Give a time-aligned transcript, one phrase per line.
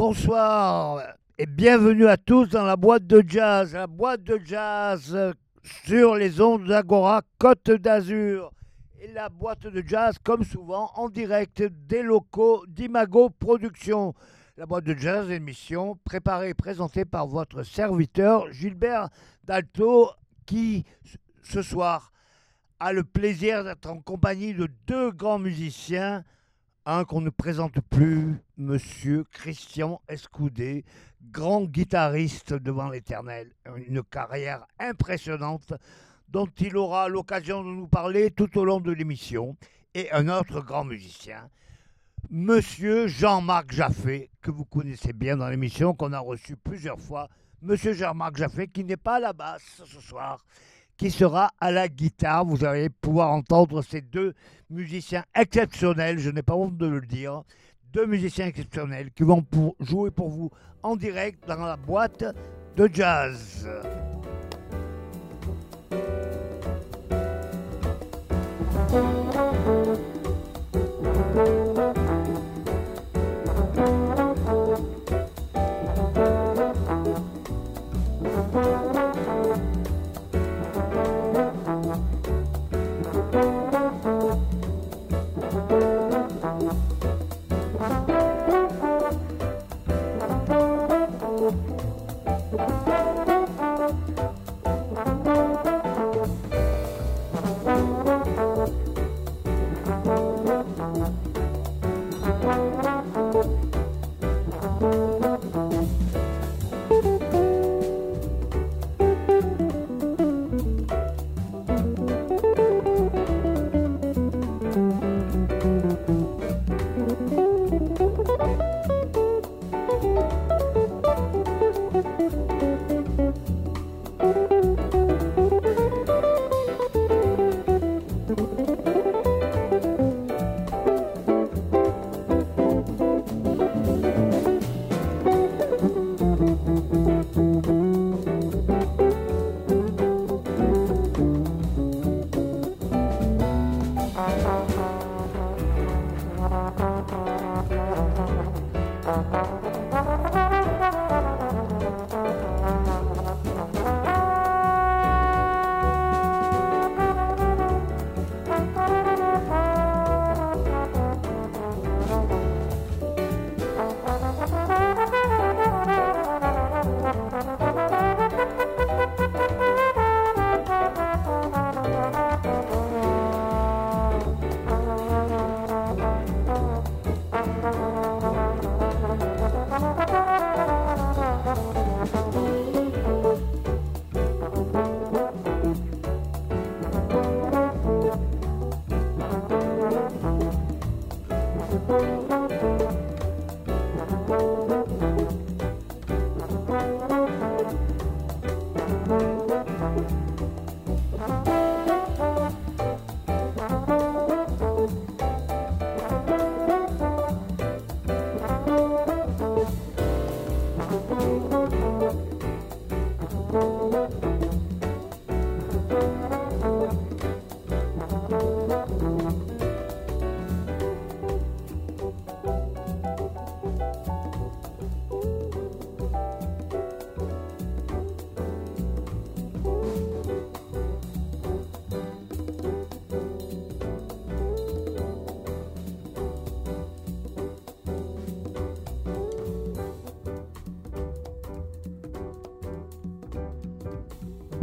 [0.00, 1.02] Bonsoir
[1.36, 5.34] et bienvenue à tous dans la boîte de jazz, la boîte de jazz
[5.84, 8.50] sur les ondes d'Agora Côte d'Azur.
[9.02, 14.14] Et la boîte de jazz, comme souvent, en direct des locaux d'Imago Productions.
[14.56, 19.10] La boîte de jazz, émission préparée et présentée par votre serviteur Gilbert
[19.44, 20.08] Dalto,
[20.46, 20.86] qui
[21.42, 22.10] ce soir
[22.78, 26.24] a le plaisir d'être en compagnie de deux grands musiciens.
[26.86, 30.86] Un qu'on ne présente plus, Monsieur Christian Escoudé,
[31.30, 33.52] grand guitariste devant l'éternel,
[33.86, 35.74] une carrière impressionnante
[36.28, 39.56] dont il aura l'occasion de nous parler tout au long de l'émission,
[39.92, 41.50] et un autre grand musicien,
[42.30, 47.28] Monsieur Jean-Marc Jaffé, que vous connaissez bien dans l'émission, qu'on a reçu plusieurs fois.
[47.60, 50.42] Monsieur Jean-Marc Jaffé, qui n'est pas à la basse ce soir,
[51.00, 52.44] qui sera à la guitare.
[52.44, 54.34] Vous allez pouvoir entendre ces deux
[54.68, 57.42] musiciens exceptionnels, je n'ai pas honte de le dire,
[57.94, 59.42] deux musiciens exceptionnels qui vont
[59.80, 60.50] jouer pour vous
[60.82, 62.22] en direct dans la boîte
[62.76, 63.66] de jazz.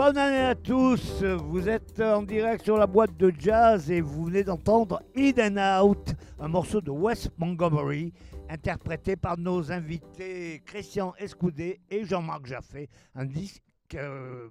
[0.08, 4.24] Bonne année à tous, vous êtes en direct sur la boîte de jazz et vous
[4.24, 8.14] venez d'entendre In and Out, un morceau de Wes Montgomery,
[8.48, 13.62] interprété par nos invités Christian Escoudé et Jean-Marc Jaffé, un disque
[13.96, 14.48] euh,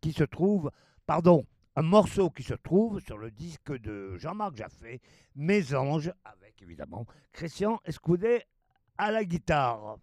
[0.00, 0.70] qui se trouve,
[1.04, 1.44] pardon,
[1.76, 5.02] un morceau qui se trouve sur le disque de Jean-Marc Jaffé,
[5.36, 7.04] Mes Anges, avec évidemment
[7.34, 8.44] Christian Escoudé
[8.96, 9.98] à la guitare.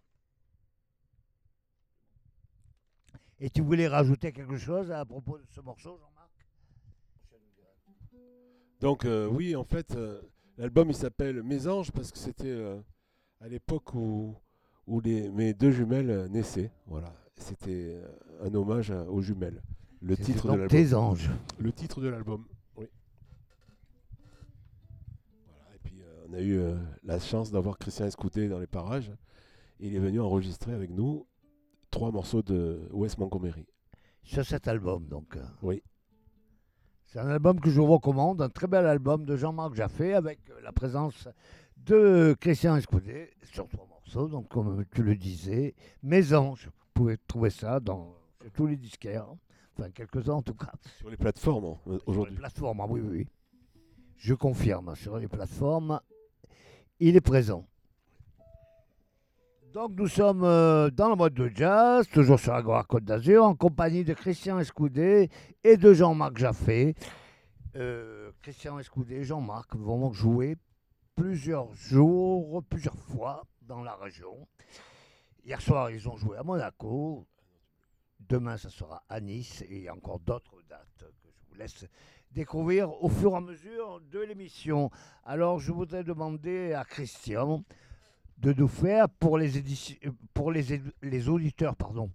[3.40, 6.30] Et tu voulais rajouter quelque chose à propos de ce morceau, Jean-Marc?
[8.80, 10.20] Donc euh, oui, en fait, euh,
[10.56, 12.80] l'album il s'appelle Mes anges parce que c'était euh,
[13.40, 14.36] à l'époque où,
[14.86, 16.72] où les, mes deux jumelles naissaient.
[16.86, 18.00] Voilà, c'était
[18.42, 19.62] un hommage à- aux jumelles.
[20.00, 20.68] Le titre de donc l'album.
[20.68, 21.30] Tes anges.
[21.58, 22.44] Le titre de l'album.
[22.76, 22.86] Oui.
[25.46, 26.60] Voilà, et puis on a eu
[27.04, 29.10] la chance d'avoir Christian Escouté dans les parages.
[29.80, 31.26] il est venu enregistrer avec nous
[31.90, 33.66] trois morceaux de Wes Montgomery.
[34.22, 35.38] Sur cet album, donc.
[35.62, 35.82] Oui.
[37.06, 40.40] C'est un album que je vous recommande, un très bel album de Jean-Marc Jaffé avec
[40.62, 41.26] la présence
[41.78, 46.66] de Christian Escoudé sur trois morceaux, donc comme tu le disais, Mes Anges.
[46.66, 48.14] Vous pouvez trouver ça dans
[48.52, 49.26] tous les disquaires,
[49.76, 50.72] enfin quelques-uns en tout cas.
[50.98, 52.36] Sur les plateformes hein, Sur les aujourd'hui.
[52.36, 53.26] plateformes, ah oui, oui.
[54.16, 56.00] Je confirme, sur les plateformes,
[56.98, 57.66] il est présent.
[59.78, 63.54] Donc nous sommes euh, dans la mode de jazz, toujours sur Agora Côte d'Azur, en
[63.54, 65.30] compagnie de Christian Escoudé
[65.62, 66.96] et de Jean-Marc Jaffé.
[67.76, 70.56] Euh, Christian Escoudé et Jean-Marc vont jouer
[71.14, 74.48] plusieurs jours, plusieurs fois dans la région.
[75.44, 77.28] Hier soir, ils ont joué à Monaco.
[78.18, 81.54] Demain, ça sera à Nice et il y a encore d'autres dates que je vous
[81.54, 81.86] laisse
[82.32, 84.90] découvrir au fur et à mesure de l'émission.
[85.24, 87.62] Alors, je voudrais demander à Christian
[88.40, 89.96] de nous faire pour les, éditions,
[90.34, 92.10] pour les, les auditeurs pardon,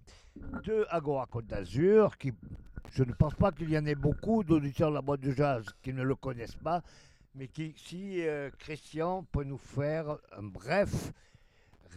[0.64, 2.32] de Agora Côte d'Azur, qui
[2.92, 5.66] je ne pense pas qu'il y en ait beaucoup d'auditeurs de la boîte de jazz
[5.82, 6.82] qui ne le connaissent pas,
[7.36, 11.12] mais qui, si euh, Christian peut nous faire un bref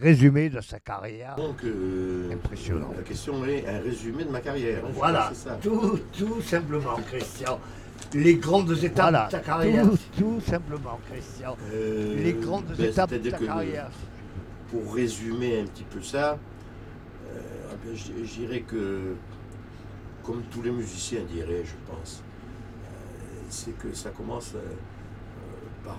[0.01, 1.37] résumé de sa carrière.
[1.37, 2.93] Donc, euh, Impressionnant.
[2.97, 4.85] La question est un résumé de ma carrière.
[4.85, 5.59] hein, Voilà, ça.
[5.63, 7.59] tout, tout simplement, Christian.
[8.15, 9.85] Les grandes étapes de ta carrière.
[9.89, 11.57] Tout, tout simplement, Christian.
[11.73, 13.91] Euh, Les grandes ben, étapes de ta que, carrière.
[14.71, 16.39] Pour résumer un petit peu ça,
[17.33, 17.41] euh,
[17.85, 19.15] ben, je je dirais que,
[20.25, 22.23] comme tous les musiciens diraient, je pense,
[22.85, 24.61] euh, c'est que ça commence euh,
[25.85, 25.99] par,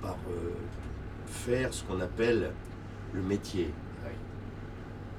[0.00, 0.16] par
[1.26, 2.52] faire ce qu'on appelle
[3.14, 3.72] le métier.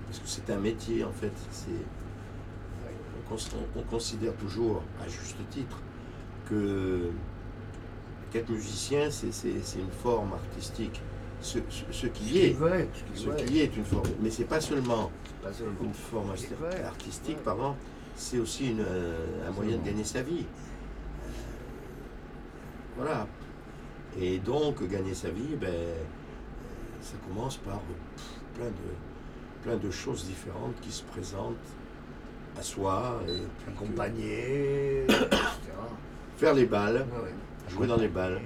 [0.08, 1.32] Parce que c'est un métier en fait.
[1.52, 1.70] C'est,
[3.26, 5.82] on, cons- on- on considère toujours, à juste titre,
[6.50, 7.10] que
[8.32, 11.02] qu'être musicien, c'est une forme artistique.
[11.44, 15.12] Ce, ce- ce qui est, vrai, ce qui est une forme, mais c'est pas seulement
[15.42, 15.76] Pas seulement.
[15.84, 16.32] une forme
[16.86, 17.76] artistique, pardon,
[18.16, 20.46] c'est aussi une, euh, un moyen de gagner sa vie.
[20.46, 21.30] Euh,
[22.96, 23.28] Voilà.
[24.18, 25.96] Et donc, gagner sa vie, ben, euh,
[27.02, 27.82] ça commence par
[28.56, 31.58] plein, de, plein de choses différentes qui se présentent
[32.58, 33.20] à soi.
[33.28, 33.32] Et
[33.72, 35.50] que- etc.
[36.38, 37.34] faire les balles, Ouais, ouais.
[37.70, 38.40] jouer dans les balles.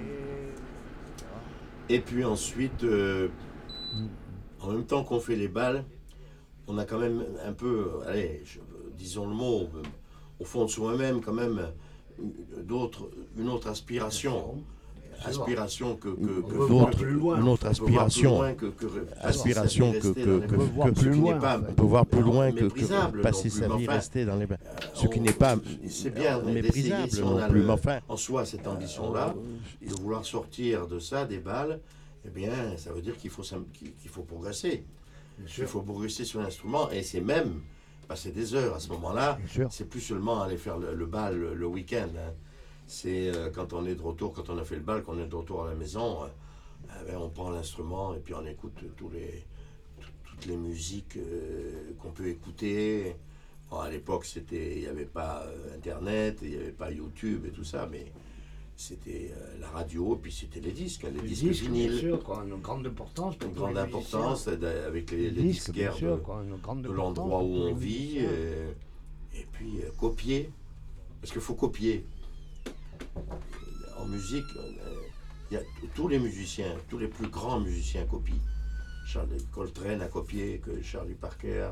[1.88, 3.28] Et puis ensuite, euh,
[4.60, 5.84] en même temps qu'on fait les balles,
[6.66, 8.58] on a quand même un peu, allez, je-
[8.96, 9.68] disons le mot,
[10.38, 11.72] au fond de soi-même, quand même,
[12.58, 14.62] d'autres, une autre aspiration.
[15.24, 17.40] Aspiration que, que, que- plus loin.
[17.40, 18.30] une autre on peut voir plus aspiration.
[18.36, 18.86] loin que- que-
[19.20, 20.10] Aspiration que- que-
[20.40, 21.38] que- plus loin.
[21.76, 24.56] peut voir plus loin que, passer sa vie enfin, rester dans les bains.
[24.94, 25.56] Ce on- qui n'est pas
[25.88, 27.98] C'est bien d'essayer, méprisable si on a non plus, enfin.
[28.08, 29.34] en soi cette ambition-là,
[29.82, 31.80] de vouloir sortir de ça, des balles,
[32.24, 34.84] eh bien, ça veut dire qu'il faut, qu'il faut progresser.
[35.40, 37.60] Il faut progresser sur l'instrument, et c'est même
[38.08, 39.38] passer des heures à ce moment-là.
[39.70, 42.08] C'est plus seulement aller faire le, le bal le, le week-end.
[42.88, 45.26] C'est euh, quand on est de retour, quand on a fait le bal, qu'on est
[45.26, 46.26] de retour à la maison, euh,
[47.02, 49.44] eh ben, on prend l'instrument et puis on écoute tous les,
[50.00, 53.14] tout- toutes les musiques euh, qu'on peut écouter.
[53.70, 55.44] Bon, à l'époque, c'était, il n'y avait pas
[55.76, 58.06] Internet, il n'y avait pas YouTube et tout ça, mais
[58.74, 59.30] c'était
[59.60, 62.22] la radio, et puis c'était les disques, hein, les, Les disques, disques, bien vinyles, sûr,
[62.24, 63.36] quoi, une grande importance.
[63.36, 66.42] pour une grande les importance avec les, disques, bien disquaires sûr, de, quoi,
[66.94, 70.50] l'endroit où on vit, et, puis euh, copier,
[71.20, 72.06] parce qu'il faut copier.
[73.98, 74.70] En musique, euh,
[75.50, 78.36] il y a t- tous les musiciens, tous les plus grands musiciens copient.
[79.06, 81.70] Charlie Coltrane a copié, que Charlie Parker,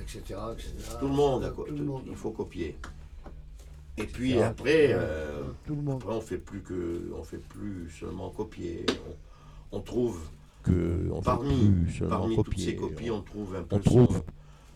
[0.00, 0.18] etc.,
[0.52, 0.72] etc.
[1.00, 2.02] tout le monde a co- Tout le monde.
[2.06, 2.76] il faut copier.
[3.96, 6.02] Et puis après, euh, Tout le monde.
[6.02, 8.84] après on fait plus que, on fait plus seulement copier.
[9.72, 10.20] On, on trouve
[10.62, 11.24] que on fait
[12.08, 14.24] parmi, toutes ces copies, on trouve un peu on trouve, son,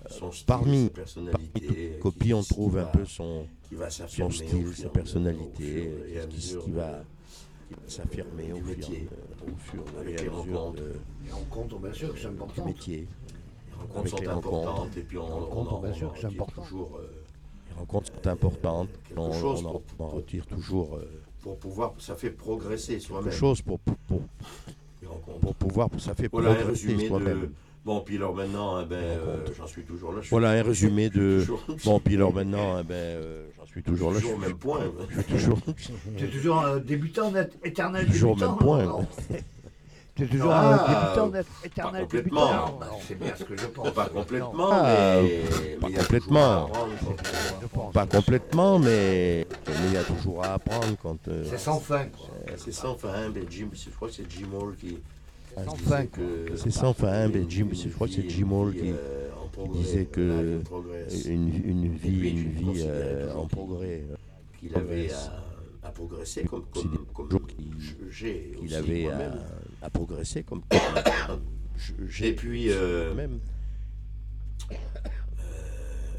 [0.09, 0.91] son style, parmi-.
[0.91, 4.75] Parmi toute copie, on trouve va- un peu son, qui va son s'affirmer au style,
[4.77, 5.93] sa personnalité,
[6.31, 7.03] qui, va
[7.87, 9.09] s'affirmer au fur, métier.
[9.47, 10.83] au fur Avec et à les mesure rencontres.
[10.83, 10.93] de-
[11.27, 12.65] Les rencontres, bien sûr, que c'est du important.
[12.67, 13.07] métier.
[13.71, 14.69] Les rencontres sont les rencontres.
[14.69, 16.43] importantes et puis on, Les on rencontres, en, bien on sûr en que c'est retire
[16.43, 16.63] important.
[16.63, 17.11] toujours euh,
[17.69, 18.89] Les rencontres sont importantes.
[19.09, 22.31] quelque On, chose on en, pour- on en retire toujours euh, pour pouvoir, ça fait
[22.31, 23.33] progresser quelque soi-même.
[23.33, 23.95] chose pour, pour,
[25.55, 27.53] pouvoir, ça fait progresser soi-même.
[27.89, 30.19] Bon, puis alors maintenant, eh ben, euh, j'en suis toujours là.
[30.21, 31.39] je suis- Voilà un résumé de.
[31.41, 34.19] toujours- Bon, puis alors maintenant, eh ben, euh, j'en suis toujours là.
[34.21, 34.81] toujours au je- même point.
[35.09, 35.59] Je suis toujours.
[36.19, 38.57] Tu es toujours un débutant net, éternel Toujours au débutant.
[38.77, 39.07] même point.
[40.17, 40.77] Tu es toujours Ah, un
[41.07, 42.41] débutant net, éternel complètement.
[42.47, 42.79] débutant.
[42.79, 43.91] Non, C'est bien ce que je pense.
[43.93, 45.39] Pas complètement, Ah, mais,
[45.81, 46.67] pas mais il y a complètement.
[46.67, 47.91] toujours à apprendre.
[47.93, 51.17] Pas complètement, mais mais il y a toujours à apprendre quand.
[51.29, 52.05] euh, C'est sans fin.
[52.05, 52.29] quoi.
[52.59, 54.99] C'est sans fin, hein, mais Jim, je crois que c'est Jim Hall qui,
[55.57, 56.25] Ah, Sans je fin, disais quoi.
[56.47, 58.93] que C'est sans fin, hein, mais Jim, je crois que c'est Jim Hall qui,
[59.79, 60.61] disait que
[61.27, 64.05] une, une vie, une vie euh, en progrès.
[64.11, 64.15] euh,
[64.61, 67.41] qu'il avait à, à progresser comme, C'est comme, comme
[68.11, 69.09] j'ai qu'il avait
[69.83, 70.63] à, progresser comme
[72.09, 73.41] j'ai puis, euh, même.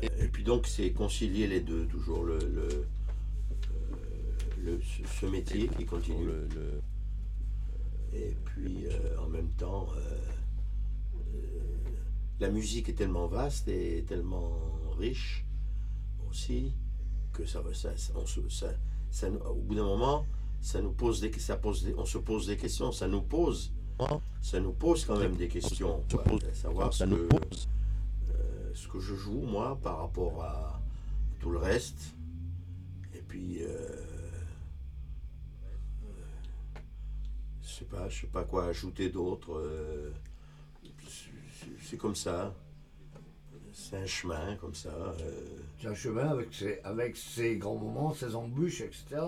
[0.01, 2.85] et puis donc c'est concilier les deux toujours le, le,
[4.63, 6.81] le- ce, ce métier qui continue le, le-
[8.13, 9.99] et puis euh, en même temps euh,
[11.35, 11.77] euh,
[12.39, 14.57] la musique est tellement vaste et tellement
[14.97, 15.45] riche
[16.29, 16.73] aussi
[17.33, 18.73] que ça, ça, on se- ça-
[19.11, 20.25] ça nous- au bout d'un moment
[20.61, 23.71] ça nous pose des, ça pose des- on se pose des questions ça nous pose
[24.41, 27.09] ça nous pose quand même des questions quoi, à savoir ce que-
[28.31, 30.81] euh, ce que je joue moi par rapport à
[31.39, 32.13] tout le reste.
[33.13, 34.05] Et puis euh,
[37.61, 40.11] je sais pas je sais pas quoi ajouter d'autre euh,
[41.81, 42.53] c'est- comme ça
[43.73, 45.31] c'est un chemin comme ça euh,
[45.81, 49.21] C'est un chemin avec ses, avec ses grands moments, ses embûches, etc.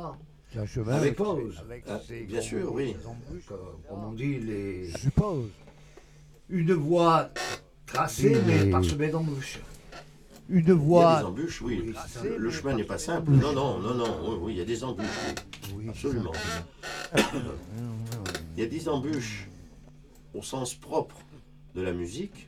[0.51, 1.57] C'est un chemin Avec- pause.
[1.61, 2.95] Avec Ah, ses bien grands sûr, moments, oui.
[2.99, 3.55] ses embûches, euh,
[3.87, 4.89] comme on dit, les...
[4.89, 5.49] Je suppose.
[6.49, 7.29] une voie
[7.85, 9.59] tracée, mais parsemée d'embûches.
[10.49, 11.19] Une il y a voie.
[11.19, 11.95] des embûches oui, oui,
[12.37, 14.83] Le- chemin n'est pas simple non non non non oui, oui, il y a des
[14.83, 15.73] embûches oui.
[15.77, 16.33] Oui, absolument
[17.15, 17.23] il
[18.61, 19.47] y a des embûches
[20.33, 21.15] au sens propre
[21.73, 22.47] de la musique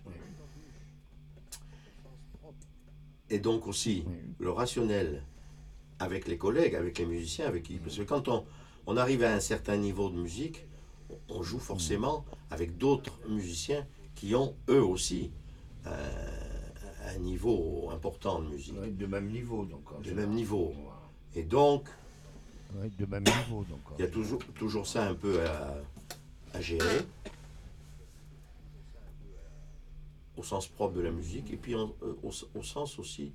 [3.30, 4.06] et donc aussi
[4.40, 5.24] le rationnel
[6.00, 7.78] avec les collègues, avec les musiciens, avec qui.
[7.78, 8.46] Parce que quand on,
[8.86, 10.66] on arrive à un certain niveau de musique,
[11.30, 15.32] on joue forcément avec d'autres musiciens qui ont eux aussi
[15.86, 15.92] un,
[17.08, 18.80] un niveau important de musique.
[18.80, 19.98] Ouais, de même niveau, donc.
[20.00, 20.28] De général.
[20.28, 20.74] même niveau.
[21.36, 21.90] Et donc,
[22.76, 23.64] Ouais, de même niveau.
[23.70, 25.76] Donc, il y a toujours, toujours ça un peu à,
[26.54, 27.06] à gérer,
[30.38, 33.32] au sens propre de la musique, et puis en- euh, au, au sens aussi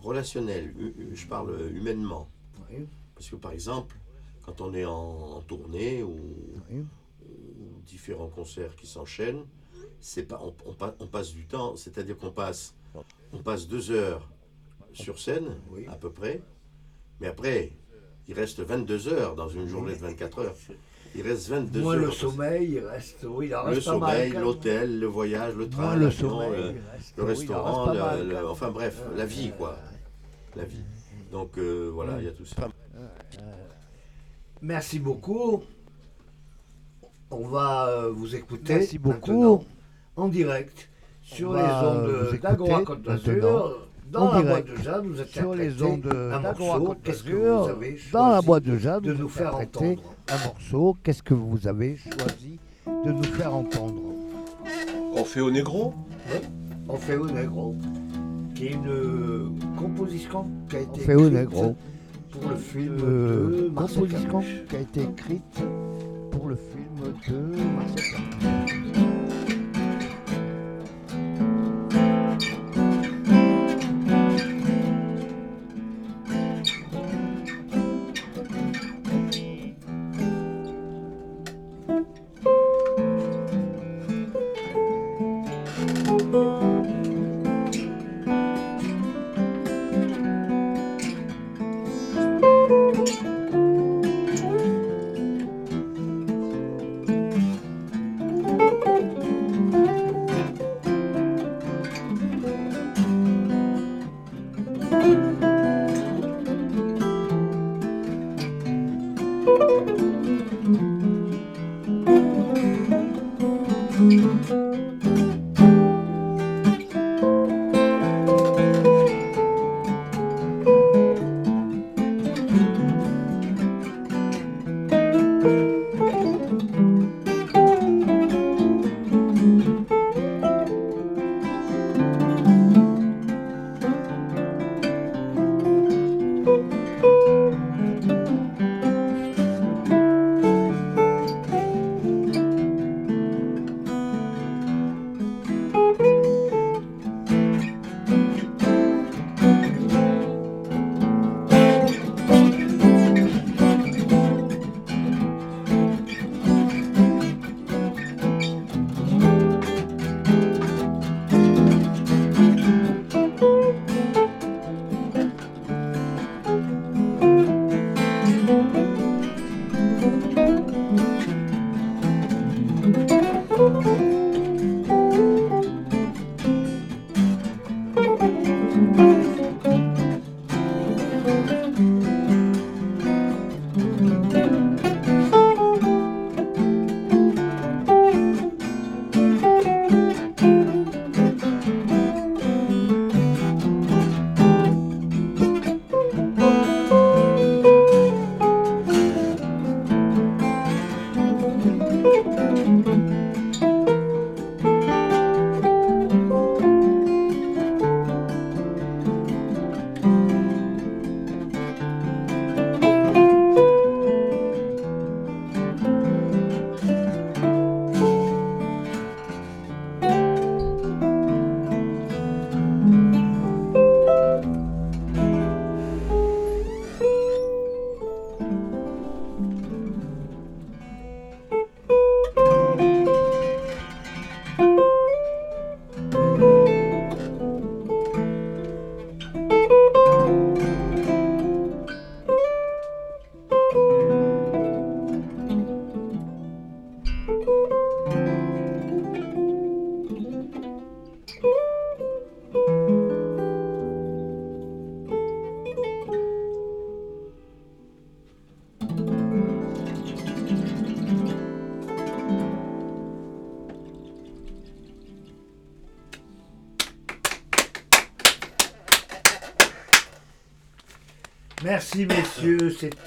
[0.00, 2.28] relationnel, hu- hu- je parle humainement.
[2.70, 3.96] Oui, Parce que par exemple,
[4.42, 4.92] quand on est en,
[5.36, 6.16] en tournée ou,
[6.70, 6.84] Oui.
[7.22, 9.44] ou différents concerts qui s'enchaînent,
[10.00, 12.74] c'est pas, on, on pa- on passe du temps, c'est-à-dire qu'on passe,
[13.32, 14.28] on passe deux heures
[14.92, 15.86] sur scène, Oui.
[15.88, 16.42] à peu près,
[17.20, 17.72] mais après,
[18.28, 20.56] il reste 22 heures dans une journée de 24 heures.
[21.16, 22.00] Il reste 22 Moins heures.
[22.06, 23.24] le sommeil, il reste.
[23.28, 26.50] Oui, il en Le reste pas mal, sommeil, l'hôtel, le voyage, le train, le sommeil.
[26.50, 29.76] le, reste- oui, restaurant, le- le- enfin bref, la vie quoi.
[30.56, 30.82] La vie.
[31.30, 32.68] Donc euh, voilà, il y a tout ça.
[34.62, 35.62] Merci beaucoup.
[37.30, 38.74] On va euh, vous écouter.
[38.76, 39.64] Merci beaucoup.
[40.16, 40.88] En direct
[41.22, 43.88] sur On les ondes d'Agora Côte d'Azur.
[44.10, 46.78] Dans la boîte de jazz, vous Sur les ondes d'Agora.
[46.80, 47.78] Côte d'Azur,
[48.12, 50.96] dans la boîte de jazz, de nous faire entendre un morceau.
[51.02, 54.00] Qu'est-ce que vous avez choisi de nous faire entendre
[55.14, 55.94] On fait au négro
[56.88, 57.74] On fait au Negro,
[58.54, 61.76] qui est une composition qui a été fait au écrite Negro.
[62.30, 64.64] pour le film Euh, de Marcel composition Camus.
[64.68, 65.62] qui a été écrite
[66.30, 69.03] pour le film de Marcel Camus.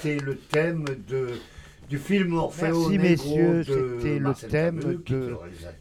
[0.00, 1.28] C'était le thème de,
[1.88, 5.36] du film Orfeo Merci, Negro messieurs, de c'était le thème Camus, de-.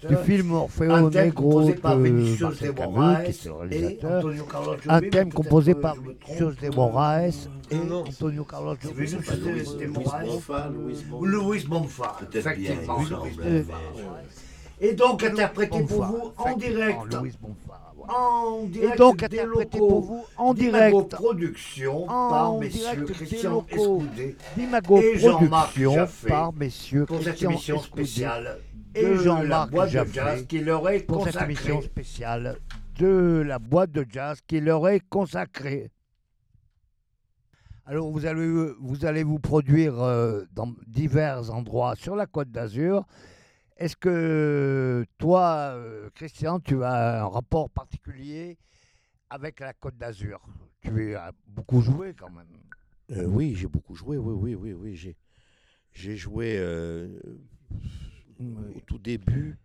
[0.09, 3.31] Du film Orfeo Un thème Negro composé par de Vinicius de Marcel Camus, Moraes qui
[3.31, 4.17] était le et réalisateur.
[4.17, 5.95] Antonio Carlos Jobim, Un thème composé par.
[5.95, 7.27] Vinicius de Moraes
[7.71, 7.75] et.
[8.07, 9.03] Antonio Carlos C'est Jobim.
[9.03, 9.25] Vinicius
[10.47, 11.65] Pas de- Louis.
[11.67, 12.97] Bonfa, effectivement.
[14.79, 17.17] Et donc interprété pour vous en direct.
[18.07, 21.09] En direct Et donc interprété locaux pour vous en direct.
[21.09, 23.65] Production En par messieurs Christian.
[23.69, 28.59] Escoudé d'Imago et Jean-Marc Jaffé par messieurs pour cette Christian émission Escoudé spéciale
[28.95, 32.57] et Jean-Marc Jaffé qui leur est pour cette émission spéciale
[32.97, 35.91] de la boîte de jazz qui leur est consacrée.
[37.85, 43.05] Alors vous allez vous, allez vous produire euh, dans divers endroits sur la côte d'Azur.
[43.77, 48.57] Est-ce que toi, euh, Christian, tu as un rapport particulier
[49.29, 50.41] avec la côte d'Azur?
[50.81, 52.47] Tu as beaucoup joué quand même.
[53.11, 54.95] Euh, oui, j'ai beaucoup joué, oui, oui, oui, oui.
[54.95, 55.15] J'ai,
[55.93, 57.19] j'ai joué euh,
[58.39, 59.57] au tout début,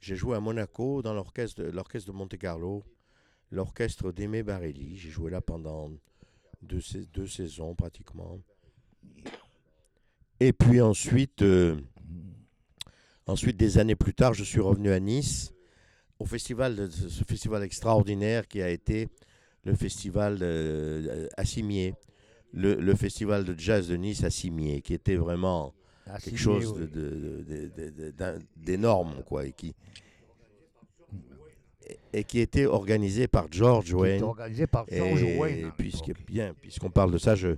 [0.00, 2.82] j'ai joué à Monaco dans l'orchestre de, l'orchestre de Monte-Carlo,
[3.52, 4.96] l'orchestre d'Aimé Barelli.
[4.96, 5.92] J'ai joué là pendant
[6.60, 8.40] deux, sais- deux saisons pratiquement.
[10.40, 11.80] Et puis ensuite, euh,
[13.26, 15.52] ensuite, des années plus tard, je suis revenu à Nice
[16.18, 19.08] au festival, de, ce festival extraordinaire qui a été
[19.64, 21.94] le festival euh, à Cimier
[22.52, 25.74] le, le festival de jazz de Nice à Cimier, qui était vraiment
[26.22, 27.44] quelque chose de- de-
[27.76, 29.74] de- de- de- d'énorme, quoi, et qui,
[32.12, 34.22] et, qui était organisé par George Wayne.
[34.22, 35.72] organisé par George Et Wayne.
[35.76, 37.56] puisque, bien, puisqu'on parle de ça, je,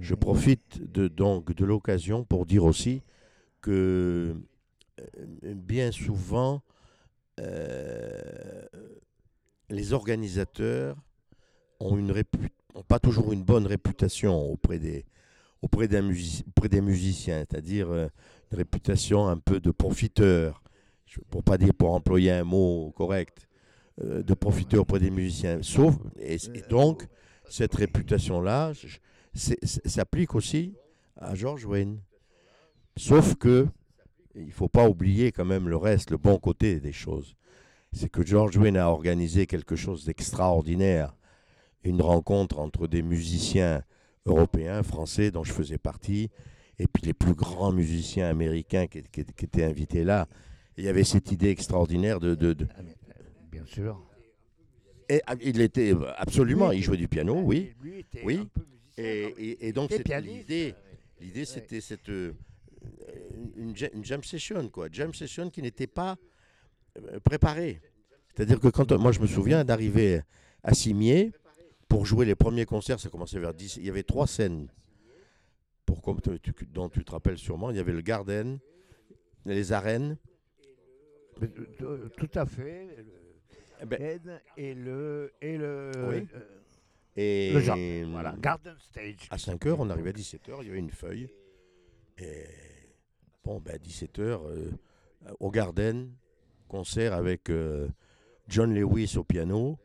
[0.00, 3.02] je profite de, donc de l'occasion pour dire aussi
[3.60, 4.34] que euh,
[5.42, 6.62] bien souvent,
[7.40, 8.66] euh,
[9.70, 10.96] les organisateurs
[11.80, 12.12] ont, une
[12.88, 15.04] pas toujours une bonne réputation auprès des,
[15.62, 18.08] auprès d'un musici- auprès des musiciens, c'est-à-dire euh,
[18.50, 20.62] une réputation un peu de profiteur,
[21.30, 23.48] pour pas dire pour employer un mot correct,
[24.02, 25.62] euh, de profiteur auprès des musiciens.
[25.62, 27.06] Sauf, et, et donc,
[27.48, 28.72] cette réputation-là
[29.34, 30.74] s'applique aussi
[31.16, 32.00] à George Wayne.
[32.96, 33.66] Sauf que
[34.38, 37.36] il faut pas oublier quand même le reste, le bon côté des choses.
[37.92, 41.16] C'est que George Wayne a organisé quelque chose d'extraordinaire,
[41.84, 43.82] une rencontre entre des musiciens
[44.26, 46.28] européens, français, dont je faisais partie,
[46.78, 50.28] et puis les plus grands musiciens américains qui, qui- qui étaient invités là.
[50.76, 54.00] Et il y avait cette idée extraordinaire de, de- de- Ah, euh, Bien sûr.
[55.08, 57.72] et, ah, il était euh, absolument, il jouait du piano, oui.
[58.24, 58.46] Oui.
[58.98, 60.74] Et, donc était c'était l'idée,
[61.20, 62.34] l'idée c'était cette euh,
[63.56, 66.16] une, ja- une jam session quoi, jam session qui n'était pas
[66.98, 67.80] euh, préparée.
[68.34, 70.22] C'est-à-dire que quand moi je me souviens d'arriver
[70.62, 71.32] à Cimier
[71.88, 74.68] pour jouer les premiers concerts, ça commençait vers 10, il y avait trois scènes.
[75.86, 78.58] Pour comme tu- tu- dont tu te rappelles sûrement, il y avait le Garden,
[79.46, 80.18] les arènes,
[81.42, 81.46] euh,
[81.80, 82.88] euh, Tout à fait.
[82.98, 83.04] le
[83.80, 84.18] Eh ben-
[84.56, 86.26] et le et le Oui.
[87.16, 87.78] et le genre.
[88.10, 89.28] Voilà, Garden Stage.
[89.30, 91.28] À 5 heures, on arrivait à 17 heures, il y avait une feuille.
[92.18, 92.44] Et
[93.48, 94.70] bon, ben, 17 heures, euh,
[95.40, 96.12] au Garden,
[96.68, 97.88] concert avec euh,
[98.46, 99.78] John Lewis au piano,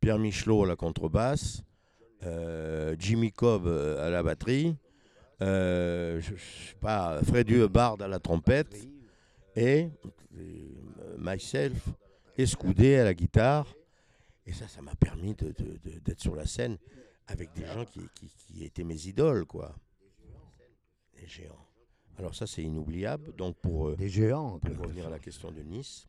[0.00, 1.62] Pierre Michelot à la contrebasse,
[2.24, 4.76] euh, Jimmy Cobb à la batterie,
[5.40, 6.74] je, je sais
[8.02, 8.88] à la trompette,
[9.54, 9.88] et
[11.16, 11.90] myself,
[12.36, 13.66] Escoudé à la guitare.
[14.46, 16.78] Et ça, ça m'a permis d'être sur la scène
[17.26, 19.76] avec des gens qui étaient mes idoles, quoi.
[21.14, 21.69] Des géants.
[22.20, 23.34] Alors ça, c'est inoubliable.
[23.38, 24.54] Donc pour, euh, Des géants.
[24.54, 26.06] en pour revenir à la question de Nice.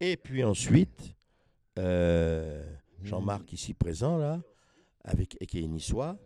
[0.00, 1.14] Et puis ensuite,
[1.78, 2.64] euh,
[3.04, 4.40] Jean-Marc ici présent, là,
[5.04, 6.16] avec, et qui est niçois,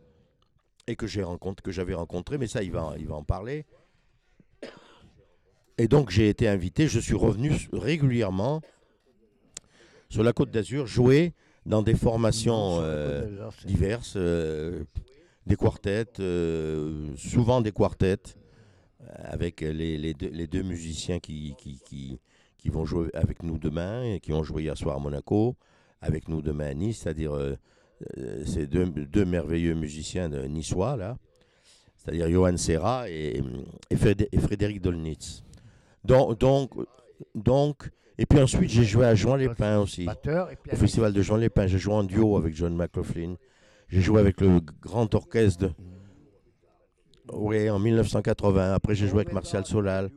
[0.87, 3.25] et que j'ai rencontré, que j'avais rencontré, mais ça, il va, en- il va en
[3.25, 3.67] parler.
[5.77, 8.61] Et donc j'ai été invité, je suis revenu régulièrement
[10.09, 11.33] sur la Côte d'Azur jouer
[11.67, 14.85] dans des formations euh, diverses, euh,
[15.47, 16.07] des quartets,
[17.17, 18.37] souvent des quartets,
[19.25, 22.19] avec les, les deux, les deux musiciens qui, qui, qui,
[22.59, 25.57] qui vont jouer avec nous demain et qui ont joué hier soir à Monaco,
[26.01, 27.57] avec nous demain à Nice, c'est-à-dire euh,
[28.19, 31.17] euh, ces deux, deux merveilleux musiciens de niçois, là,
[31.97, 33.43] c'est-à-dire Johan Serra et,
[33.91, 35.43] et, Frédé- et Frédéric Dolnitz.
[36.05, 36.71] Donc, donc,
[37.35, 40.07] donc, et puis ensuite j'ai joué à Jean Lépin aussi
[40.73, 41.67] au festival de Jean Lépin.
[41.67, 43.35] J'ai joué en duo avec John McLaughlin.
[43.89, 45.71] J'ai joué avec le grand orchestre.
[47.33, 48.73] Oui, en 1980.
[48.75, 50.11] Après, j'ai joué avec Martial Solal,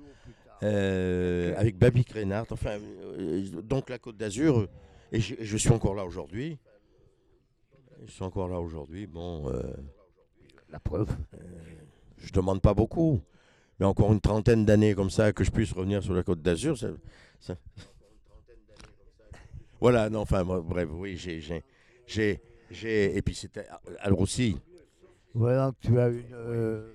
[0.64, 2.46] euh, avec Babi Crénard.
[2.52, 2.78] Enfin,
[3.20, 4.68] euh, donc la Côte d'Azur.
[5.12, 6.58] Et je, je suis encore là aujourd'hui.
[8.06, 9.06] Je suis encore là aujourd'hui.
[9.08, 9.62] Bon, euh,
[10.72, 11.10] La preuve.
[12.18, 13.22] je demande pas beaucoup.
[13.80, 16.78] Mais encore une trentaine d'années comme ça, que je puisse revenir sur la côte d'Azur,
[16.78, 16.90] ça,
[17.40, 17.56] ça-
[19.80, 21.42] Voilà, non, enfin, moi, bref, oui, j'ai.
[21.42, 21.64] j'ai-
[22.08, 22.40] j'ai-
[22.72, 23.66] j'ai- Et puis c'était.
[24.00, 24.58] Alors aussi,
[25.34, 26.24] Voilà, tu as une.
[26.34, 26.92] euh,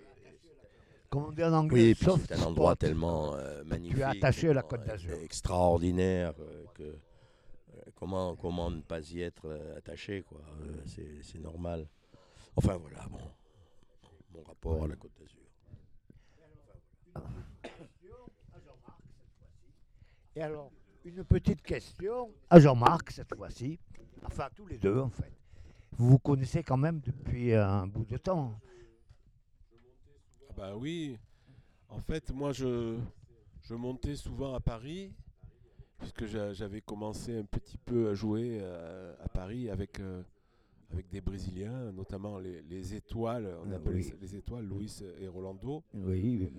[1.09, 4.03] comment on dit en anglais oui, c'est un endroit tellement euh, magnifique.
[4.03, 5.15] attaché à la Côte euh, d'Azur.
[5.23, 6.35] Extraordinaire.
[6.41, 6.97] euh, que, euh,
[7.95, 10.41] comment, comment ne pas y être attaché, quoi.
[10.87, 11.87] c'est- c'est normal.
[12.57, 13.19] Enfin, voilà, bon.
[14.35, 15.39] Mon rapport à la côte d'Azur.
[20.37, 20.71] Et alors,
[21.05, 23.79] une petite question à Jean-Marc cette fois-ci.
[24.25, 25.33] Enfin, tous les deux en fait.
[25.97, 28.55] Vous vous connaissez quand même depuis un bout de temps.
[30.61, 31.17] Ah Bah oui.
[31.89, 32.97] En fait, moi, je,
[33.63, 35.13] je montais souvent à Paris,
[35.99, 40.23] puisque j'a- j'avais commencé un petit peu à jouer euh, à Paris avec, euh,
[40.93, 44.13] avec des Brésiliens, notamment les, les étoiles, on Ah appelle oui.
[44.21, 45.83] les étoiles, Luis et Rolando.
[45.95, 46.51] Oui.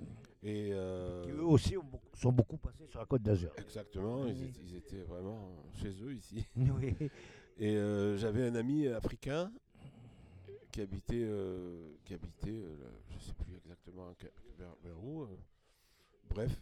[0.44, 1.84] Et euh, Qui eux aussi ont
[2.14, 3.52] sont beaucoup passés sur la côte d'Azur.
[3.58, 4.44] exactement, ils Oui.
[4.46, 6.46] étaient, ils étaient vraiment chez eux ici.
[6.56, 6.96] Oui.
[7.58, 9.52] Et euh, j'avais un ami africain
[10.72, 12.76] qui habitait, euh, qui habitait euh,
[13.10, 14.14] je ne sais plus exactement
[14.58, 15.24] vers, vers où.
[15.24, 15.28] euh.
[16.30, 16.62] bref,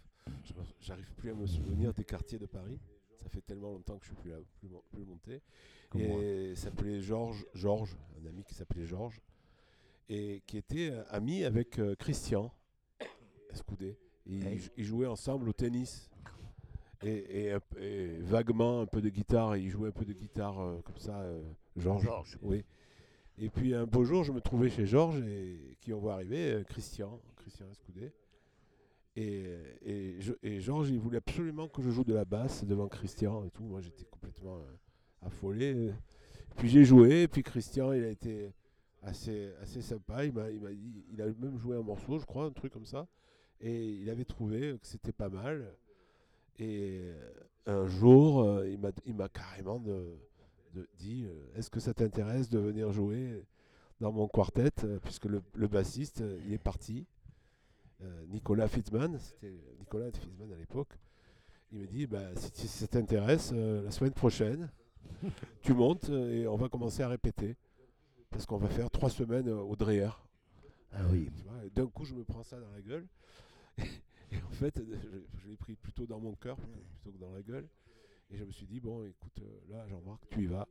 [0.82, 2.80] j'arrive plus à me souvenir des quartiers de Paris.
[3.18, 5.42] Ça fait tellement longtemps que je suis plus, là, plus, mon- plus monté.
[5.90, 6.02] Comme.
[6.02, 9.20] Et il s'appelait Georges, Georges, un ami qui s'appelait Georges,
[10.10, 12.52] et qui était euh, ami avec euh, Christian
[13.50, 13.98] Escoudé.
[14.26, 14.62] Ils, Hey.
[14.78, 16.10] ils jouaient ensemble au tennis.
[17.04, 17.54] Et,
[18.22, 21.22] vaguement un peu de guitare, et ils jouaient un peu de guitare euh, comme ça,
[21.22, 21.42] euh,
[21.76, 22.04] Georges.
[22.04, 22.38] Georges.
[22.42, 22.64] Oui.
[23.40, 26.54] Et puis un beau jour, je me trouvais chez Georges et qui on voit arriver,
[26.54, 28.12] euh, Christian, Christian Escoudé.
[29.16, 30.20] Et,
[30.60, 33.64] Georges, il voulait absolument que je joue de la basse devant Christian et tout.
[33.64, 35.92] Moi, j'étais complètement euh, affolé.
[36.56, 38.52] Puis j'ai joué, et puis Christian, il a été
[39.02, 40.26] assez, assez sympa.
[40.26, 42.74] Il m'a il m'a dit, il a même joué un morceau, je crois, un truc
[42.74, 43.08] comme ça.
[43.60, 45.76] Et il avait trouvé que c'était pas mal.
[46.60, 50.16] Et euh, un jour, il m'a il m'a carrément de,
[50.74, 53.44] de- dit euh, Est-ce que ça t'intéresse de venir jouer
[54.00, 57.06] dans mon quartet euh, Puisque le, le bassiste, euh, il est parti.
[58.04, 60.94] Euh, Nicolas Fitzman, c'était Nicolas Fitzman à l'époque.
[61.72, 64.70] Il me dit bah, si, si ça t'intéresse, euh, la semaine prochaine,
[65.62, 67.56] tu montes euh, et on va commencer à répéter.
[68.30, 70.10] Parce qu'on va faire trois semaines euh, au Dreher.
[70.94, 71.30] Ah oui.
[71.74, 73.06] D'un coup, je me prends ça dans la gueule.
[74.32, 75.08] Et en fait, je,
[75.42, 77.66] je l'ai pris plutôt dans mon cœur plutôt que dans la gueule.
[78.30, 80.68] Et je me suis dit, bon, écoute, euh, là, Jean-Marc, tu y vas.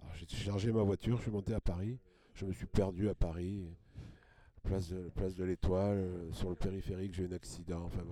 [0.00, 1.98] Alors, j'ai chargé ma voiture, je suis monté à Paris.
[2.34, 3.64] Je me suis perdu à Paris.
[4.62, 7.84] Place de, place de l'Étoile, euh, sur le périphérique, j'ai eu un accident.
[7.84, 8.02] Enfin.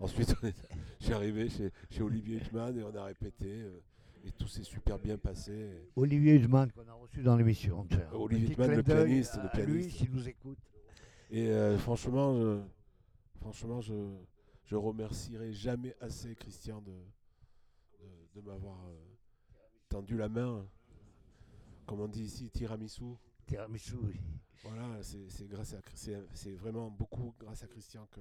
[0.00, 0.34] Ensuite,
[0.98, 3.46] suis arrivé chez, chez Olivier Huttman et on a répété.
[3.62, 3.80] euh,
[4.24, 5.70] et tout s'est super bien passé.
[5.96, 7.86] Olivier Husman qu'on a reçu dans l'émission.
[8.12, 9.68] Olivier clin le pianiste, le pianiste.
[9.68, 10.58] Lui, s'il nous écoute.
[11.30, 12.60] Et euh, franchement, je,
[13.40, 13.94] franchement, je,
[14.64, 16.92] je remercierai jamais assez Christian de,
[18.34, 18.96] de, m'avoir euh,
[19.88, 20.66] tendu la main.
[21.86, 23.14] Comme on dit ici, tiramisu.
[23.46, 24.20] Tiramisu, oui.
[24.64, 25.80] Voilà, c'est grâce à
[26.34, 28.20] c'est vraiment beaucoup grâce à Christian que,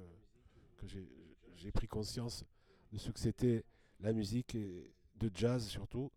[0.77, 2.43] que j'ai pris conscience
[2.91, 3.63] de ce que c'était
[3.99, 6.11] la musique et de jazz surtout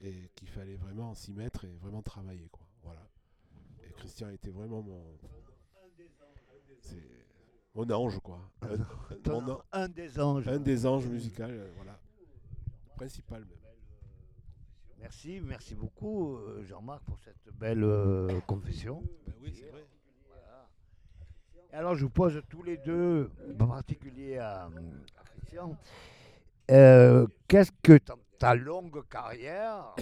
[0.00, 2.66] et qu'il fallait vraiment s'y mettre et vraiment travailler quoi.
[2.82, 3.08] Voilà.
[3.84, 5.16] Et Christian était vraiment mon
[6.80, 6.96] c'est
[7.74, 8.50] mon ange quoi.
[8.62, 10.48] Un, Ton- mon an- un des anges.
[10.48, 12.00] un des anges musicaux, euh, voilà.
[13.02, 13.58] Principal même.
[14.98, 19.02] Merci, merci beaucoup euh, Jean-Marc pour cette belle euh, confession.
[19.26, 19.86] Ben oui, c'est vrai.
[21.72, 23.30] Et alors je vous pose tous les deux,
[23.60, 25.76] en particulier à, à Christian,
[26.72, 29.94] euh, qu'est-ce que dans ta longue carrière,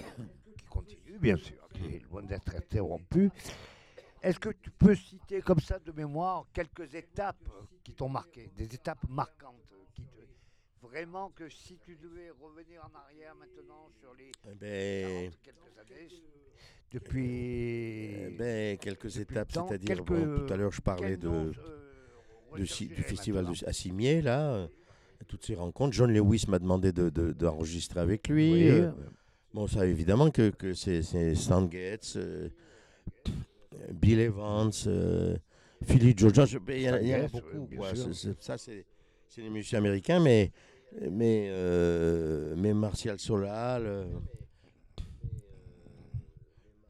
[0.57, 3.29] qui continue bien sûr, qui est loin d'être interrompue,
[4.23, 7.47] est-ce que tu peux citer comme ça de mémoire quelques étapes
[7.83, 10.17] qui t'ont marqué, des étapes marquantes qui te-
[10.91, 15.79] Vraiment que si tu devais revenir en arrière maintenant sur les Eh ben, 40 quelques
[15.79, 16.07] années,
[16.91, 18.15] depuis...
[18.15, 21.51] eh ben, quelques étapes, c'est-à-dire, bon, tout à l'heure je parlais de, euh,
[22.57, 24.67] de si- du festival maintenant de, à Cimier, là, euh,
[25.27, 25.93] toutes ces rencontres.
[25.93, 28.51] John Lewis m'a demandé de- de- d'enregistrer avec lui.
[28.53, 28.91] Oui, euh,
[29.53, 31.01] bon, ça évidemment que, que c'est
[31.35, 32.49] Stan Getz, euh,
[33.91, 34.71] Bill Evans,
[35.83, 36.31] Philly Joe
[36.69, 37.67] il y en a, beaucoup.
[37.75, 37.93] quoi.
[38.39, 38.85] ça, c'est
[39.27, 40.51] c'est les musiciens américains, mais,
[41.09, 43.83] mais, euh, mais Martial Solal.
[43.85, 44.05] euh,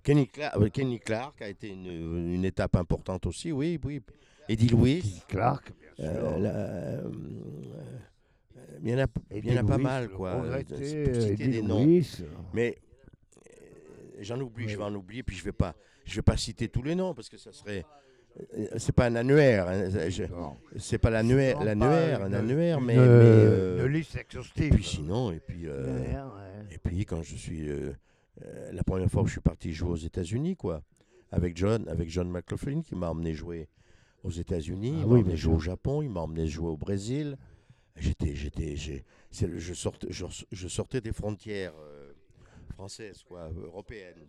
[0.03, 4.01] Kenny, Clark, euh, Kenny Clark a été une, une étape importante aussi, oui, oui.
[4.47, 5.21] Eddie Lewis.
[5.27, 6.05] Clark, bien sûr.
[6.05, 7.11] Euh,
[8.81, 10.41] il y en a, il y en a Eddie pas mal, quoi.
[10.69, 11.83] citer des noms.
[11.83, 12.23] Lewis.
[12.53, 12.77] Mais
[14.19, 16.83] j'en oublie, je vais en oublier, puis je vais pas, je vais pas citer tous
[16.83, 17.83] les noms parce que ça serait,
[18.77, 19.67] c'est pas un annuaire.
[19.67, 19.89] hein,
[20.77, 24.65] c'est pas l'annuaire, C'est l'annuaire, pas un annuaire, mais, mais, euh, euh, une liste exhaustive.
[24.65, 26.65] et puis sinon, et puis, euh, Ouais, ouais.
[26.71, 27.91] et puis quand je suis euh,
[28.45, 30.81] euh, la première fois que je suis parti jouer aux États-Unis, quoi,
[31.31, 33.67] avec John, avec John McLaughlin qui m'a emmené jouer
[34.23, 35.59] aux États-Unis, Ah il m'a oui, emmené jouer au.
[35.59, 37.37] Japon, il m'a emmené jouer au Brésil.
[37.95, 42.11] J'étais, j'étais, j'ai, c'est le- je sortais, je, je sortais des frontières euh,
[42.73, 44.27] françaises, quoi, européennes.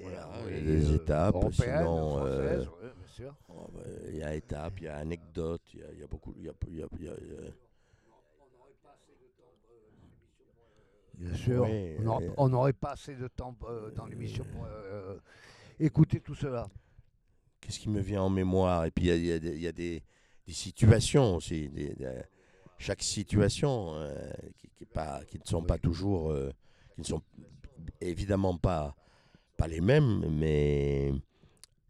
[0.00, 3.34] Voilà, il y a des euh, étapes, sinon, française, euh, ouais, bien sûr.
[3.48, 6.02] Oh, bah, Il y a étapes, il y a anecdotes, il y a, il y
[6.02, 6.34] a beaucoup.
[6.38, 7.52] Il y a, il y a- il y a- il y a-
[11.14, 11.62] Bien sûr.
[12.36, 15.18] On n'aurait- euh, pas assez de temps euh, dans l'émission pour euh,
[15.78, 16.68] écouter tout cela.
[17.60, 19.54] Qu'est-ce qui me vient en mémoire Et puis il y a, il y a des-
[19.56, 20.02] il y a des,
[20.46, 21.68] des situations aussi.
[21.68, 22.22] des- des-
[22.78, 26.32] chaque situation euh, qui, qui, est pas, qui ne sont pas toujours.
[26.32, 26.50] euh,
[26.94, 27.22] qui ne sont
[28.00, 28.94] évidemment pas,
[29.56, 31.12] pas les mêmes, mais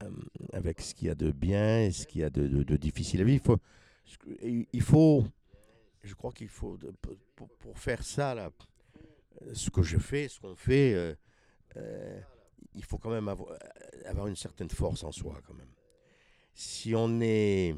[0.02, 0.10] euh,
[0.52, 3.24] avec ce qu'il y a de bien et ce qu'il y a de, difficile à
[3.24, 3.58] vivre.
[4.42, 5.24] Il faut,
[6.02, 6.78] je crois qu'il faut,
[7.36, 8.50] pour, faire ça, là,
[9.52, 11.14] ce que je fais, ce qu'on fait, euh,
[11.76, 12.20] euh,
[12.74, 13.56] il faut quand même avoir,
[14.04, 15.70] avoir une certaine force en soi, quand même.
[16.54, 17.74] Si on est